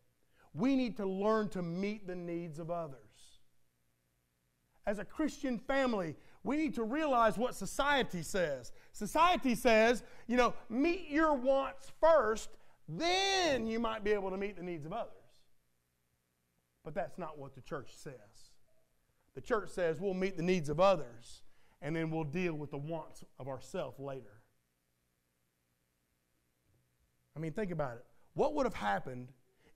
we 0.54 0.78
need 0.78 0.96
to 0.96 1.06
learn 1.06 1.50
to 1.50 1.62
meet 1.62 2.08
the 2.08 2.16
needs 2.16 2.58
of 2.58 2.72
others. 2.72 2.96
As 4.86 4.98
a 4.98 5.04
Christian 5.04 5.60
family, 5.60 6.16
we 6.44 6.58
need 6.58 6.76
to 6.76 6.84
realize 6.84 7.38
what 7.38 7.56
society 7.56 8.22
says. 8.22 8.72
Society 8.94 9.56
says, 9.56 10.04
you 10.28 10.38
know, 10.38 10.54
meet 10.70 11.10
your 11.10 11.34
wants 11.34 11.92
first, 12.00 12.50
then 12.88 13.68
you 13.68 13.80
might 13.80 14.04
be 14.04 14.12
able 14.12 14.30
to 14.32 14.38
meet 14.38 14.56
the 14.56 14.64
needs 14.64 14.86
of 14.86 14.94
others. 14.94 15.12
But 16.84 16.96
that's 16.96 17.18
not 17.18 17.38
what 17.38 17.56
the 17.56 17.62
church 17.62 17.90
says. 17.94 18.14
The 19.36 19.42
church 19.42 19.70
says 19.70 20.00
we'll 20.00 20.14
meet 20.14 20.38
the 20.38 20.44
needs 20.44 20.70
of 20.70 20.80
others 20.80 21.44
and 21.82 21.96
then 21.96 22.10
we'll 22.10 22.24
deal 22.24 22.54
with 22.54 22.72
the 22.72 22.78
wants 22.78 23.24
of 23.38 23.48
ourselves 23.48 24.00
later. 24.00 24.42
I 27.36 27.40
mean, 27.40 27.54
think 27.54 27.72
about 27.72 27.98
it. 27.98 28.06
What 28.34 28.54
would 28.56 28.66
have 28.66 28.74
happened 28.74 29.30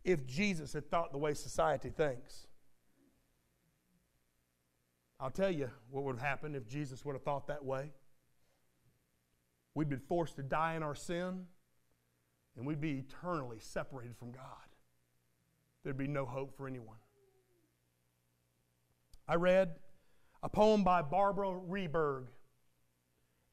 if 0.03 0.25
Jesus 0.25 0.73
had 0.73 0.89
thought 0.89 1.11
the 1.11 1.17
way 1.17 1.33
society 1.33 1.89
thinks? 1.89 2.47
I'll 5.23 5.31
tell 5.31 5.49
you 5.49 5.69
what 5.89 6.03
would 6.03 6.17
have 6.17 6.27
happened 6.27 6.57
if 6.57 6.67
Jesus 6.67 7.05
would 7.05 7.13
have 7.13 7.23
thought 7.23 7.47
that 7.47 7.63
way. 7.63 7.93
We'd 9.73 9.87
been 9.87 10.01
forced 10.01 10.35
to 10.35 10.43
die 10.43 10.75
in 10.75 10.83
our 10.83 10.95
sin, 10.95 11.45
and 12.57 12.67
we'd 12.67 12.81
be 12.81 12.99
eternally 12.99 13.59
separated 13.59 14.17
from 14.17 14.33
God. 14.33 14.43
There'd 15.83 15.97
be 15.97 16.09
no 16.09 16.25
hope 16.25 16.57
for 16.57 16.67
anyone. 16.67 16.97
I 19.25 19.35
read 19.35 19.75
a 20.43 20.49
poem 20.49 20.83
by 20.83 21.01
Barbara 21.01 21.57
Rehberg. 21.69 22.25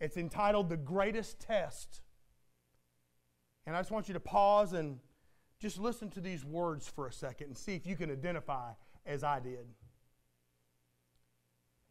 It's 0.00 0.16
entitled 0.16 0.70
The 0.70 0.76
Greatest 0.76 1.38
Test. 1.38 2.00
And 3.64 3.76
I 3.76 3.78
just 3.78 3.92
want 3.92 4.08
you 4.08 4.14
to 4.14 4.20
pause 4.20 4.72
and 4.72 4.98
just 5.60 5.78
listen 5.78 6.10
to 6.10 6.20
these 6.20 6.44
words 6.44 6.88
for 6.88 7.06
a 7.06 7.12
second 7.12 7.46
and 7.46 7.56
see 7.56 7.76
if 7.76 7.86
you 7.86 7.94
can 7.94 8.10
identify 8.10 8.72
as 9.06 9.22
I 9.22 9.38
did. 9.38 9.68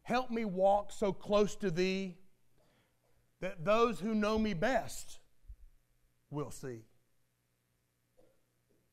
Help 0.02 0.30
me 0.30 0.44
walk 0.44 0.92
so 0.92 1.12
close 1.12 1.54
to 1.56 1.70
thee 1.70 2.16
that 3.40 3.64
those 3.64 4.00
who 4.00 4.14
know 4.14 4.38
me 4.38 4.54
best 4.54 5.18
will 6.30 6.50
see. 6.50 6.84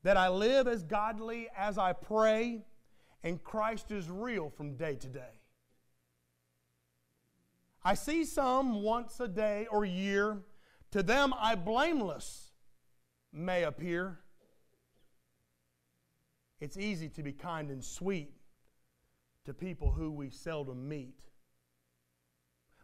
That 0.04 0.18
I 0.18 0.30
live 0.30 0.68
as 0.68 0.84
godly 0.84 1.50
as 1.58 1.78
I 1.78 1.94
pray, 1.94 2.66
and 3.24 3.44
Christ 3.44 3.92
is 3.92 4.10
real 4.10 4.50
from 4.50 4.76
day 4.76 4.96
to 4.96 5.08
day. 5.08 5.42
I 7.84 7.94
see 7.94 8.24
some 8.24 8.84
once 8.84 9.20
a 9.20 9.28
day 9.28 9.68
or 9.72 9.86
year, 9.86 10.44
to 10.92 11.04
them 11.04 11.34
I 11.38 11.56
blameless 11.56 12.52
may 13.34 13.64
appear. 13.64 14.20
It's 16.60 16.78
easy 16.78 17.10
to 17.10 17.24
be 17.24 17.34
kind 17.34 17.70
and 17.70 17.84
sweet 17.84 18.37
to 19.48 19.54
people 19.54 19.92
who 19.92 20.12
we 20.12 20.30
seldom 20.30 20.90
meet. 20.90 21.16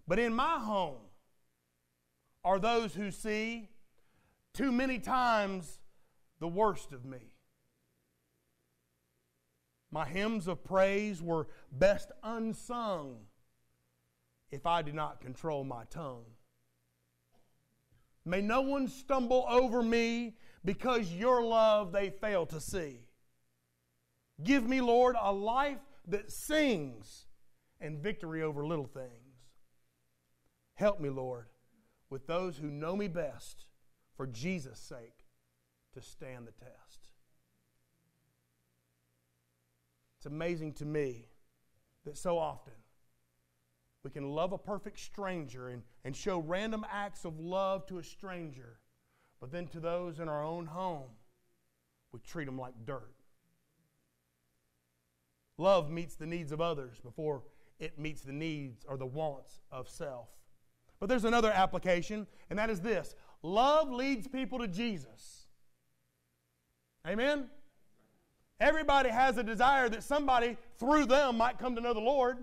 But 0.08 0.18
in 0.18 0.34
my 0.34 0.60
home 0.60 1.02
are 2.42 2.58
those 2.58 2.94
who 2.94 3.12
see 3.12 3.68
too 4.54 4.72
many 4.72 4.98
times 4.98 5.80
the 6.40 6.48
worst 6.48 6.94
of 6.94 7.04
me. 7.04 7.34
My 9.92 10.06
hymns 10.06 10.48
of 10.48 10.64
praise 10.64 11.22
were 11.22 11.48
best 11.70 12.14
unsung 12.24 13.18
if 14.50 14.66
I 14.66 14.84
did 14.84 14.96
not 14.96 15.20
control 15.20 15.66
my 15.66 15.84
tongue. 15.90 16.24
May 18.24 18.40
no 18.40 18.62
one 18.62 18.88
stumble 18.88 19.46
over 19.50 19.84
me 19.84 20.38
because 20.64 21.12
your 21.12 21.44
love 21.44 21.92
they 21.92 22.10
fail 22.10 22.46
to 22.46 22.62
see. 22.62 23.02
Give 24.42 24.66
me, 24.66 24.80
Lord, 24.80 25.18
a 25.22 25.34
life 25.34 25.80
that 26.08 26.32
sings 26.32 27.26
and 27.80 28.00
victory 28.00 28.42
over 28.42 28.66
little 28.66 28.88
things. 28.88 29.50
Help 30.76 31.00
me, 31.00 31.10
Lord, 31.10 31.48
with 32.10 32.28
those 32.28 32.58
who 32.58 32.70
know 32.70 32.96
me 32.96 33.08
best 33.08 33.66
for 34.16 34.28
Jesus' 34.28 34.80
sake 34.80 35.26
to 35.94 36.02
stand 36.02 36.48
the 36.48 36.52
test. 36.52 37.10
It's 40.18 40.26
amazing 40.26 40.74
to 40.74 40.86
me 40.86 41.28
that 42.06 42.18
so 42.18 42.38
often 42.38 42.74
we 44.04 44.12
can 44.12 44.30
love 44.30 44.52
a 44.52 44.58
perfect 44.58 45.00
stranger 45.00 45.70
and, 45.70 45.84
and 46.04 46.16
show 46.16 46.40
random 46.40 46.86
acts 46.92 47.26
of 47.26 47.40
love 47.40 47.86
to 47.88 48.00
a 48.00 48.04
stranger, 48.04 48.80
but 49.40 49.52
then 49.52 49.68
to 49.68 49.80
those 49.80 50.20
in 50.20 50.28
our 50.28 50.44
own 50.44 50.66
home, 50.66 51.12
we 52.12 52.20
treat 52.20 52.46
them 52.46 52.58
like 52.58 52.74
dirt. 52.86 53.23
Love 55.58 55.90
meets 55.90 56.16
the 56.16 56.26
needs 56.26 56.52
of 56.52 56.62
others 56.62 57.00
before 57.00 57.44
it 57.80 58.00
meets 58.00 58.22
the 58.22 58.32
needs 58.32 58.86
or 58.88 58.98
the 58.98 59.06
wants 59.06 59.62
of 59.72 59.88
self. 59.90 60.30
But 61.00 61.10
there's 61.10 61.26
another 61.26 61.52
application, 61.52 62.28
and 62.50 62.58
that 62.58 62.70
is 62.70 62.80
this 62.80 63.16
love 63.42 63.92
leads 63.92 64.28
people 64.28 64.60
to 64.60 64.68
Jesus. 64.68 65.48
Amen? 67.08 67.50
Everybody 68.60 69.10
has 69.10 69.38
a 69.38 69.44
desire 69.44 69.90
that 69.90 70.04
somebody 70.04 70.56
through 70.78 71.08
them 71.08 71.38
might 71.38 71.60
come 71.60 71.76
to 71.76 71.82
know 71.82 71.94
the 71.94 72.00
Lord. 72.00 72.38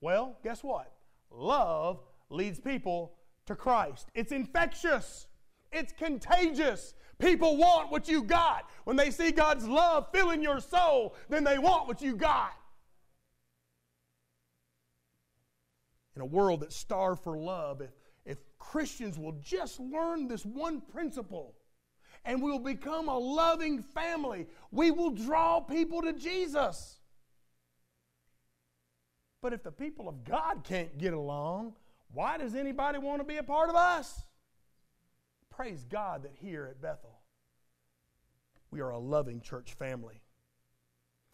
Well, 0.00 0.38
guess 0.42 0.64
what? 0.64 0.90
Love 1.30 2.00
leads 2.30 2.58
people 2.58 3.12
to 3.46 3.54
Christ. 3.54 4.08
It's 4.14 4.32
infectious, 4.32 5.26
it's 5.70 5.92
contagious. 5.92 6.94
People 7.22 7.56
want 7.56 7.92
what 7.92 8.08
you 8.08 8.24
got. 8.24 8.68
When 8.82 8.96
they 8.96 9.12
see 9.12 9.30
God's 9.30 9.66
love 9.66 10.08
filling 10.12 10.42
your 10.42 10.60
soul, 10.60 11.14
then 11.28 11.44
they 11.44 11.56
want 11.56 11.86
what 11.86 12.02
you 12.02 12.16
got. 12.16 12.52
In 16.16 16.20
a 16.20 16.26
world 16.26 16.60
that's 16.60 16.74
starved 16.74 17.22
for 17.22 17.38
love, 17.38 17.80
if, 17.80 17.90
if 18.26 18.38
Christians 18.58 19.18
will 19.18 19.38
just 19.40 19.78
learn 19.78 20.26
this 20.26 20.44
one 20.44 20.80
principle 20.80 21.54
and 22.24 22.42
we'll 22.42 22.58
become 22.58 23.08
a 23.08 23.16
loving 23.16 23.82
family, 23.82 24.48
we 24.72 24.90
will 24.90 25.10
draw 25.10 25.60
people 25.60 26.02
to 26.02 26.12
Jesus. 26.12 26.98
But 29.40 29.52
if 29.52 29.62
the 29.62 29.72
people 29.72 30.08
of 30.08 30.24
God 30.24 30.64
can't 30.64 30.98
get 30.98 31.14
along, 31.14 31.74
why 32.12 32.36
does 32.36 32.56
anybody 32.56 32.98
want 32.98 33.20
to 33.20 33.24
be 33.24 33.36
a 33.36 33.42
part 33.44 33.70
of 33.70 33.76
us? 33.76 34.24
Praise 35.52 35.84
God 35.84 36.22
that 36.22 36.32
here 36.40 36.66
at 36.70 36.80
Bethel, 36.80 37.20
we 38.70 38.80
are 38.80 38.90
a 38.90 38.98
loving 38.98 39.40
church 39.40 39.74
family. 39.74 40.22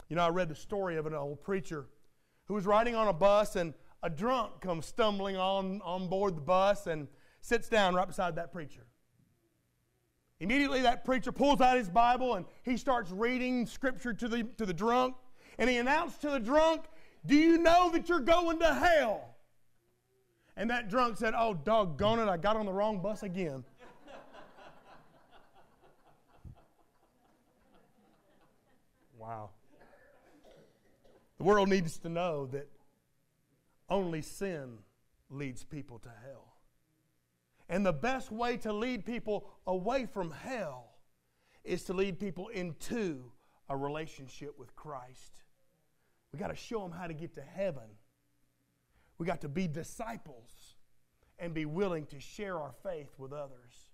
You 0.09 0.17
know, 0.17 0.23
I 0.23 0.29
read 0.29 0.49
the 0.49 0.55
story 0.55 0.97
of 0.97 1.05
an 1.05 1.13
old 1.13 1.41
preacher 1.41 1.87
who 2.45 2.53
was 2.53 2.65
riding 2.65 2.95
on 2.95 3.07
a 3.07 3.13
bus 3.13 3.55
and 3.55 3.73
a 4.03 4.09
drunk 4.09 4.59
comes 4.59 4.85
stumbling 4.85 5.37
on, 5.37 5.81
on 5.83 6.09
board 6.09 6.35
the 6.35 6.41
bus 6.41 6.87
and 6.87 7.07
sits 7.41 7.69
down 7.69 7.95
right 7.95 8.07
beside 8.07 8.35
that 8.35 8.51
preacher. 8.51 8.85
Immediately, 10.41 10.81
that 10.81 11.05
preacher 11.05 11.31
pulls 11.31 11.61
out 11.61 11.77
his 11.77 11.89
Bible 11.89 12.35
and 12.35 12.45
he 12.63 12.75
starts 12.75 13.11
reading 13.11 13.65
scripture 13.65 14.13
to 14.13 14.27
the, 14.27 14.43
to 14.57 14.65
the 14.65 14.73
drunk. 14.73 15.15
And 15.57 15.69
he 15.69 15.77
announced 15.77 16.21
to 16.21 16.29
the 16.29 16.39
drunk, 16.39 16.85
Do 17.25 17.35
you 17.35 17.57
know 17.57 17.89
that 17.91 18.09
you're 18.09 18.19
going 18.19 18.59
to 18.59 18.73
hell? 18.73 19.35
And 20.57 20.69
that 20.69 20.89
drunk 20.89 21.17
said, 21.17 21.33
Oh, 21.37 21.53
doggone 21.53 22.19
it, 22.19 22.27
I 22.27 22.37
got 22.37 22.57
on 22.57 22.65
the 22.65 22.73
wrong 22.73 23.01
bus 23.01 23.23
again. 23.23 23.63
Wow. 29.29 29.51
The 31.37 31.43
world 31.43 31.69
needs 31.69 31.99
to 31.99 32.09
know 32.09 32.47
that 32.47 32.67
only 33.87 34.23
sin 34.23 34.79
leads 35.29 35.63
people 35.63 35.99
to 35.99 36.09
hell. 36.25 36.55
And 37.69 37.85
the 37.85 37.93
best 37.93 38.31
way 38.31 38.57
to 38.57 38.73
lead 38.73 39.05
people 39.05 39.47
away 39.67 40.07
from 40.07 40.31
hell 40.31 40.95
is 41.63 41.83
to 41.83 41.93
lead 41.93 42.19
people 42.19 42.47
into 42.47 43.31
a 43.69 43.77
relationship 43.77 44.57
with 44.57 44.75
Christ. 44.75 45.43
We 46.33 46.39
got 46.39 46.47
to 46.47 46.55
show 46.55 46.81
them 46.81 46.91
how 46.91 47.05
to 47.05 47.13
get 47.13 47.35
to 47.35 47.43
heaven. 47.43 47.97
We 49.19 49.27
got 49.27 49.41
to 49.41 49.47
be 49.47 49.67
disciples 49.67 50.75
and 51.37 51.53
be 51.53 51.65
willing 51.65 52.07
to 52.07 52.19
share 52.19 52.59
our 52.59 52.73
faith 52.81 53.09
with 53.19 53.31
others. 53.31 53.88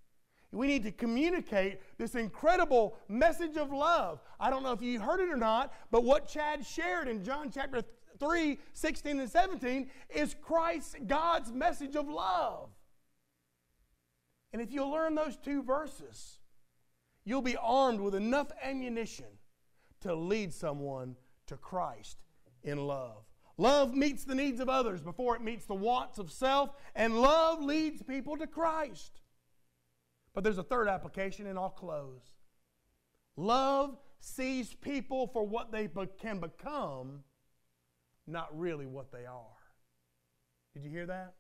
We 0.52 0.68
need 0.68 0.84
to 0.84 0.91
communicate 0.91 1.82
this 1.98 2.16
incredible 2.16 2.98
message 3.08 3.58
of 3.58 3.72
love. 3.72 4.22
I 4.39 4.50
don't 4.50 4.64
know 4.64 4.72
if 4.72 4.82
you 4.82 5.00
heard 5.00 5.20
it 5.20 5.30
or 5.30 5.38
not, 5.38 5.74
but 5.91 6.04
what 6.04 6.28
Chad 6.28 6.66
shared 6.66 7.08
in 7.08 7.24
John 7.24 7.52
chapter 7.52 7.82
3 8.20 8.58
16 8.74 9.20
and 9.20 9.30
17 9.30 9.89
is 10.10 10.36
Christ, 10.41 10.96
God's 11.08 11.52
message 11.52 11.96
of 11.96 12.08
love. 12.08 12.70
And 14.54 14.62
if 14.62 14.72
you'll 14.72 14.91
learn 14.91 15.16
those 15.16 15.36
two 15.36 15.64
verses, 15.64 16.39
you'll 17.26 17.41
be 17.41 17.58
armed 17.58 18.00
with 18.00 18.16
enough 18.16 18.52
ammunition 18.64 19.26
to 20.02 20.16
lead 20.16 20.54
someone 20.54 21.16
to 21.48 21.58
Christ 21.58 22.18
in 22.64 22.78
love. 22.78 23.26
Love 23.58 23.93
meets 23.93 24.24
the 24.24 24.36
needs 24.36 24.60
of 24.60 24.70
others 24.70 25.02
before 25.02 25.36
it 25.36 25.41
meets 25.41 25.66
the 25.66 25.76
wants 25.76 26.18
of 26.18 26.32
self, 26.32 26.72
and 26.93 27.22
love 27.22 27.62
leads 27.62 28.02
people 28.04 28.38
to 28.38 28.48
Christ. 28.48 29.22
But 30.36 30.44
there's 30.44 30.58
a 30.58 30.64
third 30.64 30.90
application, 30.90 31.48
and 31.48 31.58
I'll 31.58 31.70
close. 31.70 32.22
Love 33.38 33.98
sees 34.20 34.74
people 34.74 35.28
for 35.28 35.48
what 35.48 35.72
they 35.72 35.88
be- 35.88 36.10
can 36.20 36.40
become, 36.40 37.24
not 38.28 38.58
really 38.58 38.86
what 38.86 39.12
they 39.12 39.26
are. 39.26 39.58
Did 40.74 40.84
you 40.84 40.90
hear 40.90 41.06
that? 41.06 41.36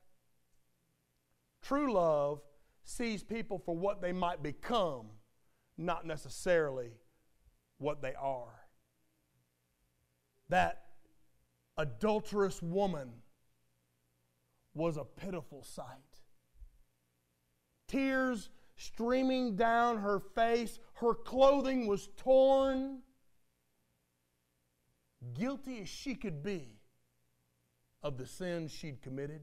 True 1.61 1.91
love 1.91 2.41
sees 2.83 3.21
people 3.21 3.59
for 3.59 3.75
what 3.75 4.01
they 4.01 4.13
might 4.13 4.41
become, 4.41 5.07
not 5.77 6.05
necessarily 6.05 6.91
what 7.79 8.01
they 8.01 8.13
are. 8.13 8.67
That 10.47 10.83
adulterous 11.77 12.61
woman 12.61 13.09
was 14.73 14.95
a 14.95 15.03
pitiful 15.03 15.63
sight. 15.63 16.21
Tears 17.87 18.49
streaming 18.77 19.55
down 19.55 19.97
her 19.97 20.19
face, 20.19 20.79
her 20.95 21.13
clothing 21.13 21.87
was 21.87 22.09
torn. 22.17 22.99
Guilty 25.33 25.81
as 25.81 25.89
she 25.89 26.15
could 26.15 26.43
be 26.43 26.67
of 28.03 28.17
the 28.17 28.27
sins 28.27 28.71
she'd 28.71 29.01
committed. 29.01 29.41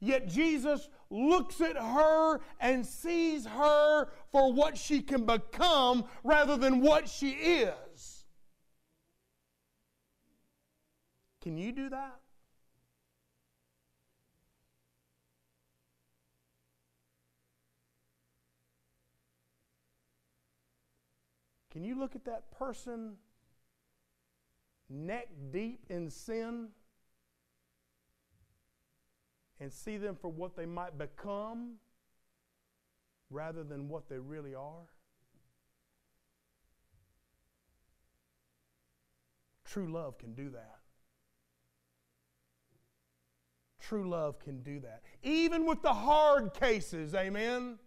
Yet 0.00 0.28
Jesus 0.28 0.88
looks 1.10 1.60
at 1.60 1.76
her 1.76 2.40
and 2.60 2.84
sees 2.84 3.46
her 3.46 4.08
for 4.30 4.52
what 4.52 4.76
she 4.76 5.00
can 5.00 5.24
become 5.24 6.04
rather 6.22 6.56
than 6.56 6.80
what 6.80 7.08
she 7.08 7.30
is. 7.30 8.24
Can 11.40 11.56
you 11.56 11.72
do 11.72 11.90
that? 11.90 12.20
Can 21.74 21.84
you 21.84 21.98
look 21.98 22.14
at 22.14 22.24
that 22.26 22.52
person 22.56 23.16
neck 24.88 25.26
deep 25.50 25.80
in 25.90 26.08
sin 26.08 26.68
and 29.58 29.72
see 29.72 29.96
them 29.96 30.14
for 30.14 30.30
what 30.30 30.56
they 30.56 30.66
might 30.66 30.96
become 30.96 31.72
rather 33.28 33.64
than 33.64 33.88
what 33.88 34.08
they 34.08 34.20
really 34.20 34.54
are? 34.54 34.86
True 39.64 39.90
love 39.90 40.16
can 40.16 40.32
do 40.34 40.50
that. 40.50 40.78
True 43.80 44.08
love 44.08 44.38
can 44.38 44.62
do 44.62 44.78
that. 44.78 45.02
Even 45.24 45.66
with 45.66 45.82
the 45.82 45.92
hard 45.92 46.54
cases, 46.54 47.16
amen. 47.16 47.80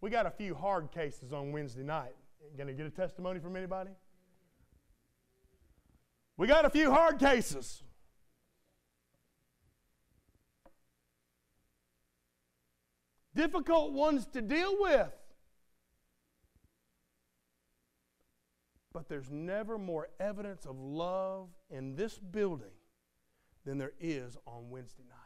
We 0.00 0.08
got 0.08 0.26
a 0.26 0.30
few 0.30 0.54
hard 0.54 0.90
cases 0.90 1.32
on 1.32 1.52
Wednesday 1.52 1.82
night. 1.82 2.14
Going 2.56 2.68
to 2.68 2.72
get 2.72 2.86
a 2.86 2.90
testimony 2.90 3.38
from 3.38 3.54
anybody? 3.56 3.90
We 6.36 6.46
got 6.46 6.64
a 6.64 6.70
few 6.70 6.90
hard 6.90 7.18
cases. 7.18 7.82
Difficult 13.34 13.92
ones 13.92 14.26
to 14.32 14.40
deal 14.40 14.74
with. 14.80 15.12
But 18.92 19.08
there's 19.08 19.30
never 19.30 19.78
more 19.78 20.08
evidence 20.18 20.66
of 20.66 20.76
love 20.78 21.48
in 21.70 21.94
this 21.94 22.18
building 22.18 22.72
than 23.64 23.78
there 23.78 23.92
is 24.00 24.36
on 24.46 24.70
Wednesday 24.70 25.04
night 25.08 25.19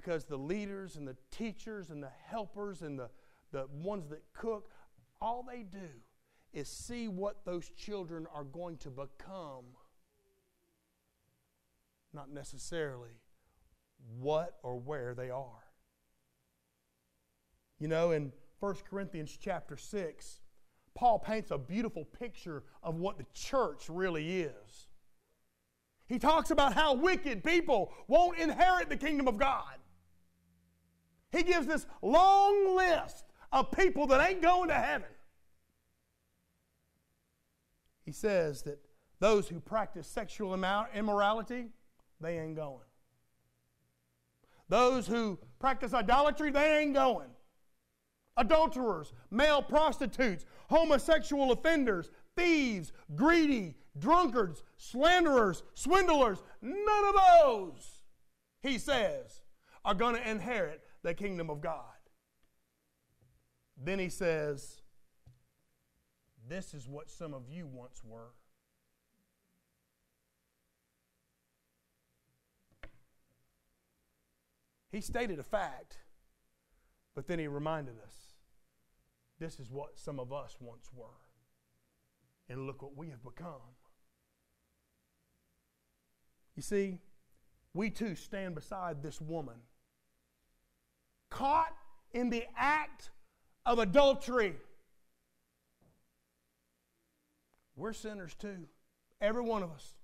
because 0.00 0.24
the 0.24 0.36
leaders 0.36 0.94
and 0.94 1.08
the 1.08 1.16
teachers 1.32 1.90
and 1.90 2.00
the 2.00 2.10
helpers 2.24 2.82
and 2.82 2.96
the, 2.96 3.10
the 3.50 3.66
ones 3.82 4.08
that 4.10 4.22
cook, 4.32 4.70
all 5.20 5.42
they 5.42 5.64
do 5.64 5.88
is 6.52 6.68
see 6.68 7.08
what 7.08 7.44
those 7.44 7.68
children 7.70 8.24
are 8.32 8.44
going 8.44 8.76
to 8.76 8.90
become, 8.90 9.64
not 12.12 12.30
necessarily 12.32 13.10
what 14.20 14.58
or 14.62 14.78
where 14.78 15.14
they 15.14 15.30
are. 15.30 15.64
You 17.80 17.88
know, 17.88 18.12
in 18.12 18.32
1 18.60 18.76
Corinthians 18.88 19.36
chapter 19.40 19.76
6, 19.76 20.40
Paul 20.94 21.18
paints 21.18 21.50
a 21.50 21.58
beautiful 21.58 22.04
picture 22.04 22.62
of 22.84 22.94
what 22.94 23.18
the 23.18 23.26
church 23.34 23.88
really 23.88 24.42
is. 24.42 24.86
He 26.06 26.20
talks 26.20 26.52
about 26.52 26.72
how 26.72 26.94
wicked 26.94 27.42
people 27.42 27.92
won't 28.06 28.38
inherit 28.38 28.88
the 28.88 28.96
kingdom 28.96 29.26
of 29.26 29.38
God. 29.38 29.74
He 31.38 31.44
gives 31.44 31.68
this 31.68 31.86
long 32.02 32.76
list 32.76 33.24
of 33.52 33.70
people 33.70 34.08
that 34.08 34.28
ain't 34.28 34.42
going 34.42 34.68
to 34.70 34.74
heaven. 34.74 35.06
He 38.04 38.10
says 38.10 38.62
that 38.62 38.80
those 39.20 39.48
who 39.48 39.60
practice 39.60 40.08
sexual 40.08 40.52
immorality, 40.52 41.66
they 42.20 42.40
ain't 42.40 42.56
going. 42.56 42.80
Those 44.68 45.06
who 45.06 45.38
practice 45.60 45.94
idolatry, 45.94 46.50
they 46.50 46.78
ain't 46.78 46.94
going. 46.94 47.28
Adulterers, 48.36 49.12
male 49.30 49.62
prostitutes, 49.62 50.44
homosexual 50.68 51.52
offenders, 51.52 52.10
thieves, 52.36 52.92
greedy, 53.14 53.76
drunkards, 53.96 54.64
slanderers, 54.76 55.62
swindlers, 55.74 56.42
none 56.60 57.04
of 57.08 57.14
those, 57.42 58.02
he 58.60 58.76
says, 58.76 59.42
are 59.84 59.94
going 59.94 60.16
to 60.16 60.30
inherit 60.30 60.87
the 61.08 61.14
kingdom 61.14 61.48
of 61.48 61.62
God. 61.62 61.96
Then 63.82 63.98
he 63.98 64.10
says, 64.10 64.82
This 66.46 66.74
is 66.74 66.86
what 66.86 67.08
some 67.08 67.32
of 67.32 67.48
you 67.48 67.66
once 67.66 68.02
were. 68.04 68.34
He 74.92 75.00
stated 75.00 75.38
a 75.38 75.42
fact, 75.42 75.96
but 77.14 77.26
then 77.26 77.38
he 77.38 77.46
reminded 77.46 77.94
us 78.04 78.34
this 79.38 79.60
is 79.60 79.70
what 79.70 79.98
some 79.98 80.20
of 80.20 80.30
us 80.30 80.56
once 80.60 80.90
were. 80.94 81.06
And 82.50 82.66
look 82.66 82.82
what 82.82 82.96
we 82.96 83.08
have 83.08 83.22
become. 83.22 83.76
You 86.54 86.62
see, 86.62 86.98
we 87.72 87.88
too 87.88 88.14
stand 88.14 88.54
beside 88.54 89.02
this 89.02 89.22
woman 89.22 89.56
caught 91.30 91.74
in 92.12 92.30
the 92.30 92.44
act 92.56 93.10
of 93.66 93.78
adultery. 93.78 94.56
We're 97.76 97.92
sinners 97.92 98.34
too, 98.34 98.66
every 99.20 99.42
one 99.42 99.62
of 99.62 99.70
us. 99.70 99.94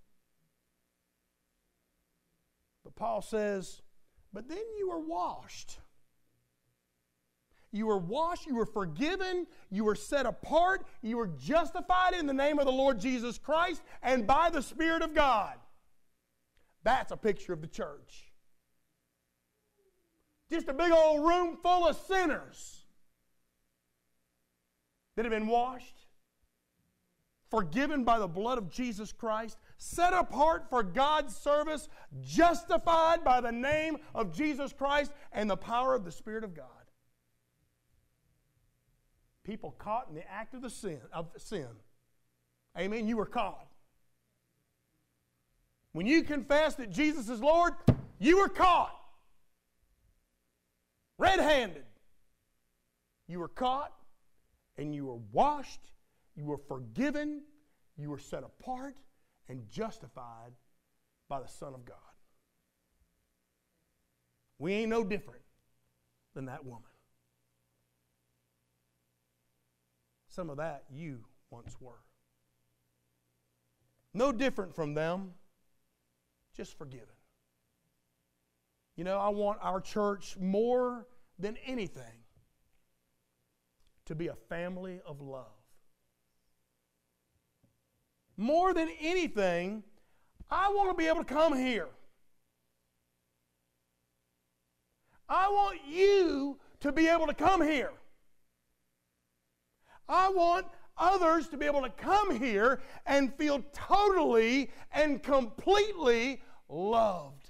But 2.85 2.95
Paul 2.95 3.23
says, 3.23 3.81
but 4.33 4.49
then 4.49 4.63
you 4.79 4.91
were 4.91 5.01
washed. 5.01 5.79
You 7.73 7.87
were 7.87 7.99
washed, 7.99 8.47
you 8.47 8.55
were 8.55 8.67
forgiven, 8.67 9.49
you 9.71 9.83
were 9.83 9.97
set 9.97 10.27
apart, 10.27 10.87
you 11.03 11.17
were 11.17 11.27
justified 11.27 12.15
in 12.15 12.27
the 12.27 12.33
name 12.33 12.61
of 12.61 12.67
the 12.67 12.73
Lord 12.73 13.01
Jesus 13.01 13.37
Christ 13.39 13.83
and 14.03 14.27
by 14.27 14.51
the 14.51 14.63
Spirit 14.63 15.03
of 15.03 15.15
God. 15.15 15.55
That's 16.85 17.11
a 17.11 17.17
picture 17.17 17.53
of 17.53 17.63
the 17.63 17.67
church. 17.67 18.34
Just 20.51 20.69
a 20.69 20.75
big 20.75 20.93
old 20.93 21.27
room 21.27 21.57
full 21.63 21.89
of 21.89 21.97
sinners 21.97 22.85
that 25.17 25.25
have 25.25 25.33
been 25.33 25.47
washed, 25.47 26.07
forgiven 27.51 28.05
by 28.05 28.19
the 28.19 28.29
blood 28.29 28.59
of 28.59 28.71
Jesus 28.71 29.13
Christ, 29.13 29.59
set 29.79 30.13
apart 30.13 30.67
for 30.69 30.83
God's 30.83 31.35
service, 31.37 31.89
justified 32.23 33.25
by 33.25 33.41
the 33.41 33.53
name 33.53 33.97
of 34.15 34.33
Jesus 34.33 34.73
Christ 34.73 35.13
and 35.33 35.49
the 35.49 35.57
power 35.57 35.95
of 35.95 36.05
the 36.05 36.13
Spirit 36.13 36.45
of 36.45 36.55
God. 36.55 36.67
People 39.45 39.75
caught 39.79 40.09
in 40.09 40.15
the 40.15 40.31
act 40.31 40.55
of 40.55 40.63
the 40.63 40.71
sin 40.71 41.01
of 41.13 41.29
sin. 41.37 41.69
Amen. 42.79 43.07
You 43.07 43.17
were 43.17 43.27
caught. 43.27 43.69
When 45.93 46.07
you 46.07 46.23
confess 46.23 46.75
that 46.77 46.91
Jesus 46.91 47.29
is 47.29 47.41
Lord, 47.41 47.75
you 48.19 48.39
were 48.39 48.49
caught 48.49 49.04
red 51.19 51.41
handed. 51.41 51.85
You 53.27 53.41
were 53.41 53.49
caught 53.49 53.93
and 54.77 54.95
you 54.95 55.07
were 55.07 55.21
washed, 55.33 55.93
you 56.37 56.45
were 56.45 56.59
forgiven, 56.59 57.43
you 57.97 58.11
were 58.11 58.19
set 58.19 58.43
apart 58.43 58.97
and 59.49 59.69
justified 59.71 60.53
by 61.29 61.41
the 61.41 61.49
Son 61.49 61.75
of 61.75 61.85
God. 61.85 61.97
We 64.59 64.73
ain't 64.73 64.91
no 64.91 65.05
different 65.05 65.43
than 66.35 66.47
that 66.47 66.65
woman. 66.65 66.83
Some 70.29 70.51
of 70.51 70.57
that 70.57 70.85
you 70.91 71.25
once 71.51 71.77
were. 71.81 72.03
No 74.13 74.33
different 74.33 74.75
from 74.75 74.95
them, 74.95 75.33
just 76.57 76.77
forgiven. 76.77 77.14
You 78.97 79.05
know, 79.05 79.19
I 79.19 79.29
want 79.29 79.59
our 79.61 79.81
church 79.81 80.37
more 80.41 81.07
than 81.39 81.57
anything 81.67 82.25
to 84.07 84.15
be 84.15 84.29
a 84.29 84.35
family 84.49 85.01
of 85.05 85.21
love. 85.21 85.47
More 88.37 88.75
than 88.75 88.89
anything, 89.01 89.83
I 90.51 90.69
want 90.71 90.91
to 90.91 90.95
be 90.95 91.09
able 91.09 91.25
to 91.25 91.35
come 91.35 91.57
here. 91.57 91.89
I 95.29 95.49
want 95.49 95.81
you 95.89 96.59
to 96.81 96.93
be 96.93 97.09
able 97.09 97.27
to 97.27 97.35
come 97.35 97.63
here. 97.63 97.93
I 100.09 100.29
want 100.29 100.67
others 100.99 101.49
to 101.49 101.57
be 101.57 101.67
able 101.67 101.83
to 101.83 101.91
come 101.91 102.39
here 102.39 102.81
and 103.07 103.35
feel 103.35 103.63
totally 103.73 104.71
and 104.93 105.23
completely 105.23 106.43
loved. 106.69 107.44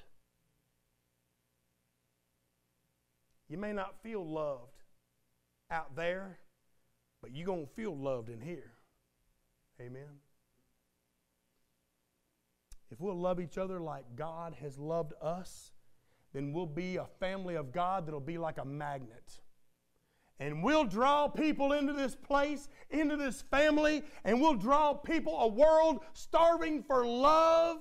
You 3.49 3.59
may 3.59 3.73
not 3.73 4.03
feel 4.03 4.27
loved 4.27 4.83
out 5.71 5.95
there, 5.97 6.39
but 7.21 7.35
you're 7.35 7.47
going 7.47 7.67
to 7.67 7.73
feel 7.73 7.97
loved 7.97 8.31
in 8.31 8.41
here. 8.41 8.73
Amen. 9.81 10.21
If 12.91 13.01
we'll 13.01 13.19
love 13.19 13.41
each 13.41 13.59
other 13.59 13.81
like 13.81 14.05
God 14.15 14.55
has 14.61 14.79
loved 14.79 15.15
us, 15.21 15.73
then 16.33 16.53
we'll 16.53 16.67
be 16.67 16.97
a 16.97 17.07
family 17.19 17.55
of 17.57 17.73
God 17.73 18.07
that'll 18.07 18.21
be 18.21 18.39
like 18.39 18.59
a 18.59 18.65
magnet. 18.65 19.41
And 20.41 20.63
we'll 20.63 20.85
draw 20.85 21.29
people 21.29 21.73
into 21.73 21.93
this 21.93 22.15
place, 22.15 22.69
into 22.91 23.17
this 23.17 23.43
family, 23.43 24.03
and 24.25 24.41
we'll 24.41 24.55
draw 24.55 24.95
people, 24.95 25.39
a 25.41 25.49
world 25.49 26.01
starving 26.13 26.83
for 26.83 27.07
love, 27.07 27.79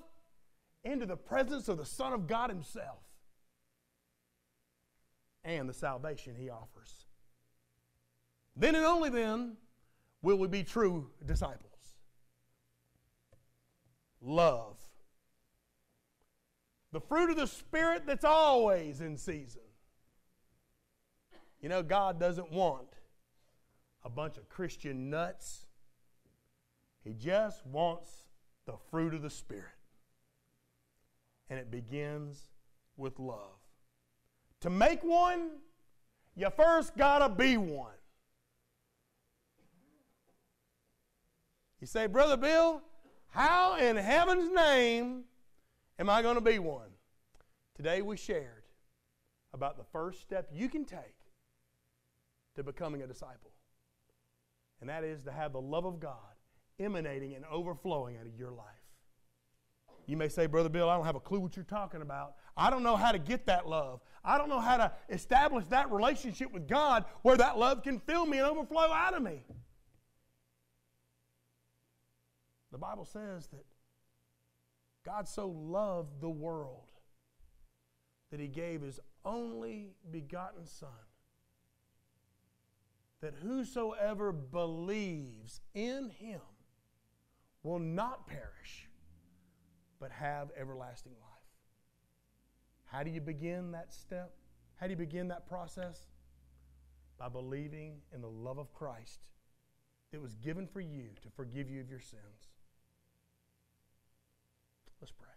into 0.84 1.06
the 1.06 1.16
presence 1.16 1.68
of 1.68 1.78
the 1.78 1.86
Son 1.86 2.14
of 2.14 2.28
God 2.28 2.50
Himself 2.50 3.03
and 5.44 5.68
the 5.68 5.74
salvation 5.74 6.36
He 6.36 6.50
offers. 6.50 7.06
Then 8.56 8.76
and 8.76 8.86
only 8.86 9.10
then 9.10 9.58
will 10.22 10.38
we 10.38 10.48
be 10.48 10.64
true 10.64 11.10
disciples. 11.26 11.70
Love. 14.22 14.78
The 16.92 17.02
fruit 17.02 17.32
of 17.32 17.38
the 17.38 17.48
Spirit 17.48 18.04
that's 18.06 18.24
always 18.24 19.02
in 19.02 19.18
season. 19.18 19.62
You 21.62 21.70
know, 21.70 21.82
God 21.82 22.20
doesn't 22.20 22.52
want 22.52 22.88
a 24.04 24.10
bunch 24.10 24.38
of 24.38 24.48
Christian 24.50 25.10
nuts. 25.10 25.66
He 27.04 27.14
just 27.14 27.66
wants 27.66 28.12
the 28.66 28.76
fruit 28.92 29.14
of 29.14 29.22
the 29.22 29.30
Spirit. 29.30 29.66
And 31.50 31.60
it 31.60 31.72
begins 31.72 32.50
with 32.96 33.20
love. 33.20 33.63
To 34.64 34.70
make 34.70 35.04
one, 35.04 35.50
you 36.38 36.50
first 36.50 36.96
got 36.96 37.20
to 37.20 37.28
be 37.28 37.58
one. 37.58 37.92
You 41.82 41.88
say, 41.88 42.08
Brother 42.08 42.38
Bill, 42.38 42.82
how 43.28 43.76
in 43.76 43.98
heaven's 43.98 44.50
name 44.56 45.26
am 46.00 46.10
I 46.10 46.22
going 46.22 46.36
to 46.36 46.42
be 46.42 46.60
one? 46.60 46.88
Today 47.76 48.02
we 48.02 48.16
shared 48.16 48.64
about 49.54 49.76
the 49.78 49.84
first 49.92 50.22
step 50.22 50.48
you 50.54 50.70
can 50.70 50.86
take 50.86 51.18
to 52.56 52.64
becoming 52.64 53.02
a 53.02 53.08
disciple. 53.08 53.52
And 54.80 54.90
that 54.90 55.04
is 55.04 55.24
to 55.24 55.32
have 55.34 55.52
the 55.52 55.60
love 55.60 55.84
of 55.84 56.00
God 56.00 56.16
emanating 56.80 57.36
and 57.36 57.44
overflowing 57.52 58.16
out 58.16 58.28
of 58.28 58.38
your 58.38 58.52
life. 58.52 58.83
You 60.06 60.18
may 60.18 60.30
say, 60.30 60.46
Brother 60.46 60.70
Bill, 60.70 60.90
I 60.90 60.96
don't 60.96 61.06
have 61.06 61.16
a 61.16 61.20
clue 61.20 61.40
what 61.40 61.56
you're 61.56 61.66
talking 61.66 62.02
about. 62.02 62.36
I 62.58 62.70
don't 62.70 62.84
know 62.84 62.96
how 62.96 63.12
to 63.12 63.20
get 63.20 63.46
that 63.46 63.68
love. 63.68 64.02
I 64.24 64.38
don't 64.38 64.50
know 64.50 64.60
how 64.60 64.78
to 64.78 64.92
establish 65.10 65.66
that 65.68 65.92
relationship 65.92 66.52
with 66.52 66.68
God 66.68 67.06
where 67.22 67.38
that 67.38 67.58
love 67.58 67.84
can 67.84 68.00
fill 68.00 68.26
me 68.26 68.38
and 68.38 68.48
overflow 68.48 68.92
out 68.92 69.14
of 69.14 69.24
me. 69.24 69.44
The 72.72 72.78
Bible 72.78 73.06
says 73.06 73.48
that 73.48 73.66
God 75.06 75.28
so 75.28 75.48
loved 75.48 76.22
the 76.22 76.30
world 76.30 76.92
that 78.32 78.40
he 78.40 78.48
gave 78.48 78.82
his 78.82 79.00
only 79.24 79.92
begotten 80.12 80.66
Son 80.66 80.90
that 83.24 83.36
whosoever 83.42 84.34
believes 84.34 85.62
in 85.74 86.10
him 86.10 86.42
will 87.64 87.80
not 87.80 88.28
perish, 88.28 88.90
but 90.04 90.12
have 90.12 90.52
everlasting 90.60 91.14
life. 91.14 91.46
How 92.84 93.04
do 93.04 93.10
you 93.10 93.22
begin 93.22 93.72
that 93.72 93.94
step? 93.94 94.34
How 94.76 94.86
do 94.86 94.92
you 94.92 94.98
begin 94.98 95.30
that 95.30 95.48
process? 95.48 96.08
By 97.18 97.30
believing 97.30 98.02
in 98.14 98.20
the 98.20 98.28
love 98.28 98.58
of 98.58 98.74
Christ 98.74 99.22
that 100.12 100.22
was 100.22 100.36
given 100.36 100.68
for 100.68 100.82
you 100.82 101.06
to 101.22 101.30
forgive 101.30 101.70
you 101.70 101.80
of 101.80 101.90
your 101.90 102.02
sins. 102.02 102.50
Let's 105.00 105.14
pray. 105.14 105.30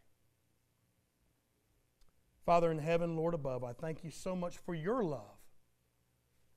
Father 2.44 2.72
in 2.72 2.80
heaven, 2.80 3.14
Lord 3.14 3.34
above, 3.34 3.62
I 3.62 3.72
thank 3.72 4.02
you 4.02 4.10
so 4.10 4.34
much 4.34 4.58
for 4.58 4.74
your 4.74 5.04
love 5.04 5.38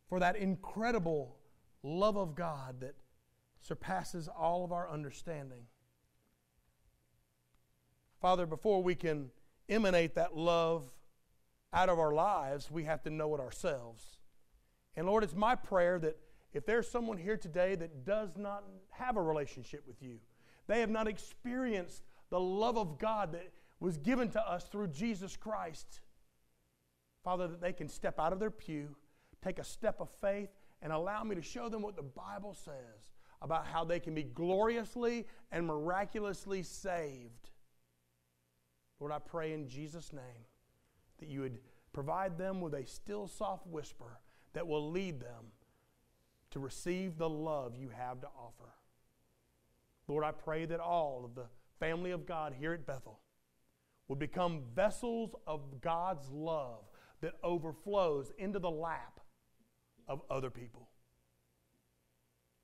for 0.08 0.20
that 0.20 0.36
incredible 0.36 1.38
love 1.84 2.18
of 2.18 2.34
God 2.34 2.82
that 2.82 2.96
surpasses 3.62 4.28
all 4.28 4.66
of 4.66 4.72
our 4.72 4.90
understanding. 4.90 5.68
Father, 8.22 8.46
before 8.46 8.84
we 8.84 8.96
can 8.96 9.32
emanate 9.68 10.16
that 10.16 10.36
love 10.36 10.90
out 11.72 11.90
of 11.90 12.00
our 12.00 12.14
lives, 12.14 12.70
we 12.72 12.84
have 12.84 13.04
to 13.04 13.10
know 13.10 13.34
it 13.36 13.40
ourselves. 13.40 14.18
And 14.96 15.08
Lord, 15.08 15.24
it's 15.24 15.36
my 15.36 15.56
prayer 15.56 16.00
that 16.00 16.18
if 16.52 16.66
there's 16.66 16.90
someone 16.90 17.18
here 17.18 17.38
today 17.38 17.76
that 17.76 18.06
does 18.06 18.38
not 18.38 18.64
have 18.90 19.18
a 19.18 19.22
relationship 19.22 19.84
with 19.88 20.02
you, 20.02 20.18
they 20.68 20.80
have 20.82 20.90
not 20.90 21.08
experienced 21.08 22.04
the 22.30 22.40
love 22.40 22.78
of 22.78 22.98
God 22.98 23.34
that 23.34 23.52
was 23.80 23.98
given 23.98 24.30
to 24.32 24.42
us 24.42 24.66
through 24.66 24.88
Jesus 24.88 25.38
Christ, 25.38 26.02
Father, 27.24 27.48
that 27.48 27.62
they 27.62 27.74
can 27.74 27.88
step 27.88 28.20
out 28.20 28.34
of 28.34 28.40
their 28.40 28.52
pew 28.52 28.96
take 29.44 29.60
a 29.60 29.64
step 29.64 30.00
of 30.00 30.10
faith 30.22 30.50
and 30.82 30.92
allow 30.92 31.24
me 31.24 31.36
to 31.36 31.42
show 31.42 31.70
them 31.70 31.82
what 31.82 31.96
the 31.96 32.04
Bible 32.04 32.54
says 32.54 33.14
about 33.42 33.66
how 33.66 33.86
they 33.86 34.00
can 34.00 34.14
be 34.14 34.24
gloriously 34.24 35.26
and 35.52 35.66
miraculously 35.66 36.62
saved. 36.64 37.49
Lord, 39.00 39.12
I 39.12 39.20
pray 39.20 39.54
in 39.54 39.68
Jesus' 39.68 40.12
name 40.12 40.46
that 41.20 41.30
you 41.30 41.42
would 41.42 41.60
provide 41.94 42.38
them 42.38 42.62
with 42.62 42.74
a 42.74 42.86
still 42.86 43.28
soft 43.28 43.66
whisper 43.68 44.20
that 44.54 44.68
will 44.68 44.92
lead 44.92 45.20
them 45.20 45.54
to 46.52 46.60
receive 46.60 47.18
the 47.18 47.30
love 47.30 47.76
you 47.76 47.90
have 47.90 48.22
to 48.22 48.28
offer. 48.28 48.74
Lord, 50.08 50.24
I 50.24 50.32
pray 50.32 50.66
that 50.66 50.80
all 50.80 51.24
of 51.24 51.36
the 51.36 51.46
family 51.80 52.12
of 52.12 52.26
God 52.26 52.56
here 52.60 52.74
at 52.74 52.86
Bethel 52.86 53.20
would 54.08 54.20
become 54.20 54.64
vessels 54.74 55.36
of 55.46 55.82
God's 55.82 56.30
love 56.32 56.86
that 57.22 57.36
overflows 57.44 58.32
into 58.38 58.60
the 58.60 58.72
lap 58.72 59.20
of 60.08 60.22
other 60.30 60.50
people. 60.50 60.90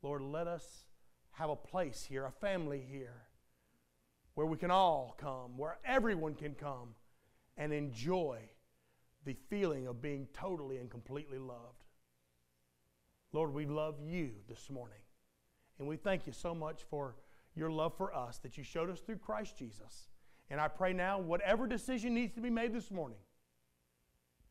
Lord, 0.01 0.21
let 0.21 0.47
us 0.47 0.85
have 1.31 1.49
a 1.49 1.55
place 1.55 2.05
here, 2.09 2.25
a 2.25 2.31
family 2.31 2.83
here, 2.89 3.24
where 4.35 4.45
we 4.45 4.57
can 4.57 4.71
all 4.71 5.15
come, 5.17 5.57
where 5.57 5.77
everyone 5.85 6.35
can 6.35 6.53
come 6.53 6.89
and 7.57 7.73
enjoy 7.73 8.39
the 9.25 9.35
feeling 9.49 9.87
of 9.87 10.01
being 10.01 10.27
totally 10.33 10.77
and 10.77 10.89
completely 10.89 11.39
loved. 11.39 11.83
Lord, 13.31 13.53
we 13.53 13.65
love 13.65 13.95
you 13.99 14.31
this 14.47 14.69
morning. 14.69 14.99
And 15.79 15.87
we 15.87 15.97
thank 15.97 16.27
you 16.27 16.33
so 16.33 16.53
much 16.53 16.83
for 16.89 17.15
your 17.55 17.71
love 17.71 17.97
for 17.97 18.13
us 18.13 18.37
that 18.39 18.57
you 18.57 18.63
showed 18.63 18.89
us 18.89 18.99
through 18.99 19.17
Christ 19.17 19.57
Jesus. 19.57 20.09
And 20.49 20.61
I 20.61 20.67
pray 20.67 20.93
now, 20.93 21.19
whatever 21.19 21.65
decision 21.65 22.13
needs 22.13 22.33
to 22.35 22.41
be 22.41 22.49
made 22.49 22.73
this 22.73 22.91
morning, 22.91 23.17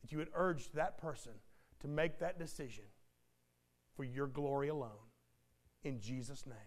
that 0.01 0.11
you 0.11 0.17
would 0.17 0.29
urge 0.35 0.71
that 0.73 0.97
person 0.97 1.31
to 1.79 1.87
make 1.87 2.19
that 2.19 2.37
decision 2.37 2.83
for 3.95 4.03
your 4.03 4.27
glory 4.27 4.67
alone. 4.67 4.91
In 5.83 5.99
Jesus' 5.99 6.45
name. 6.45 6.57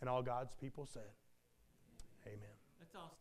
And 0.00 0.08
all 0.08 0.22
God's 0.22 0.54
people 0.54 0.86
said, 0.86 1.10
Amen. 2.26 2.54
Let's 2.78 2.94
all 2.94 3.08
stand. 3.08 3.18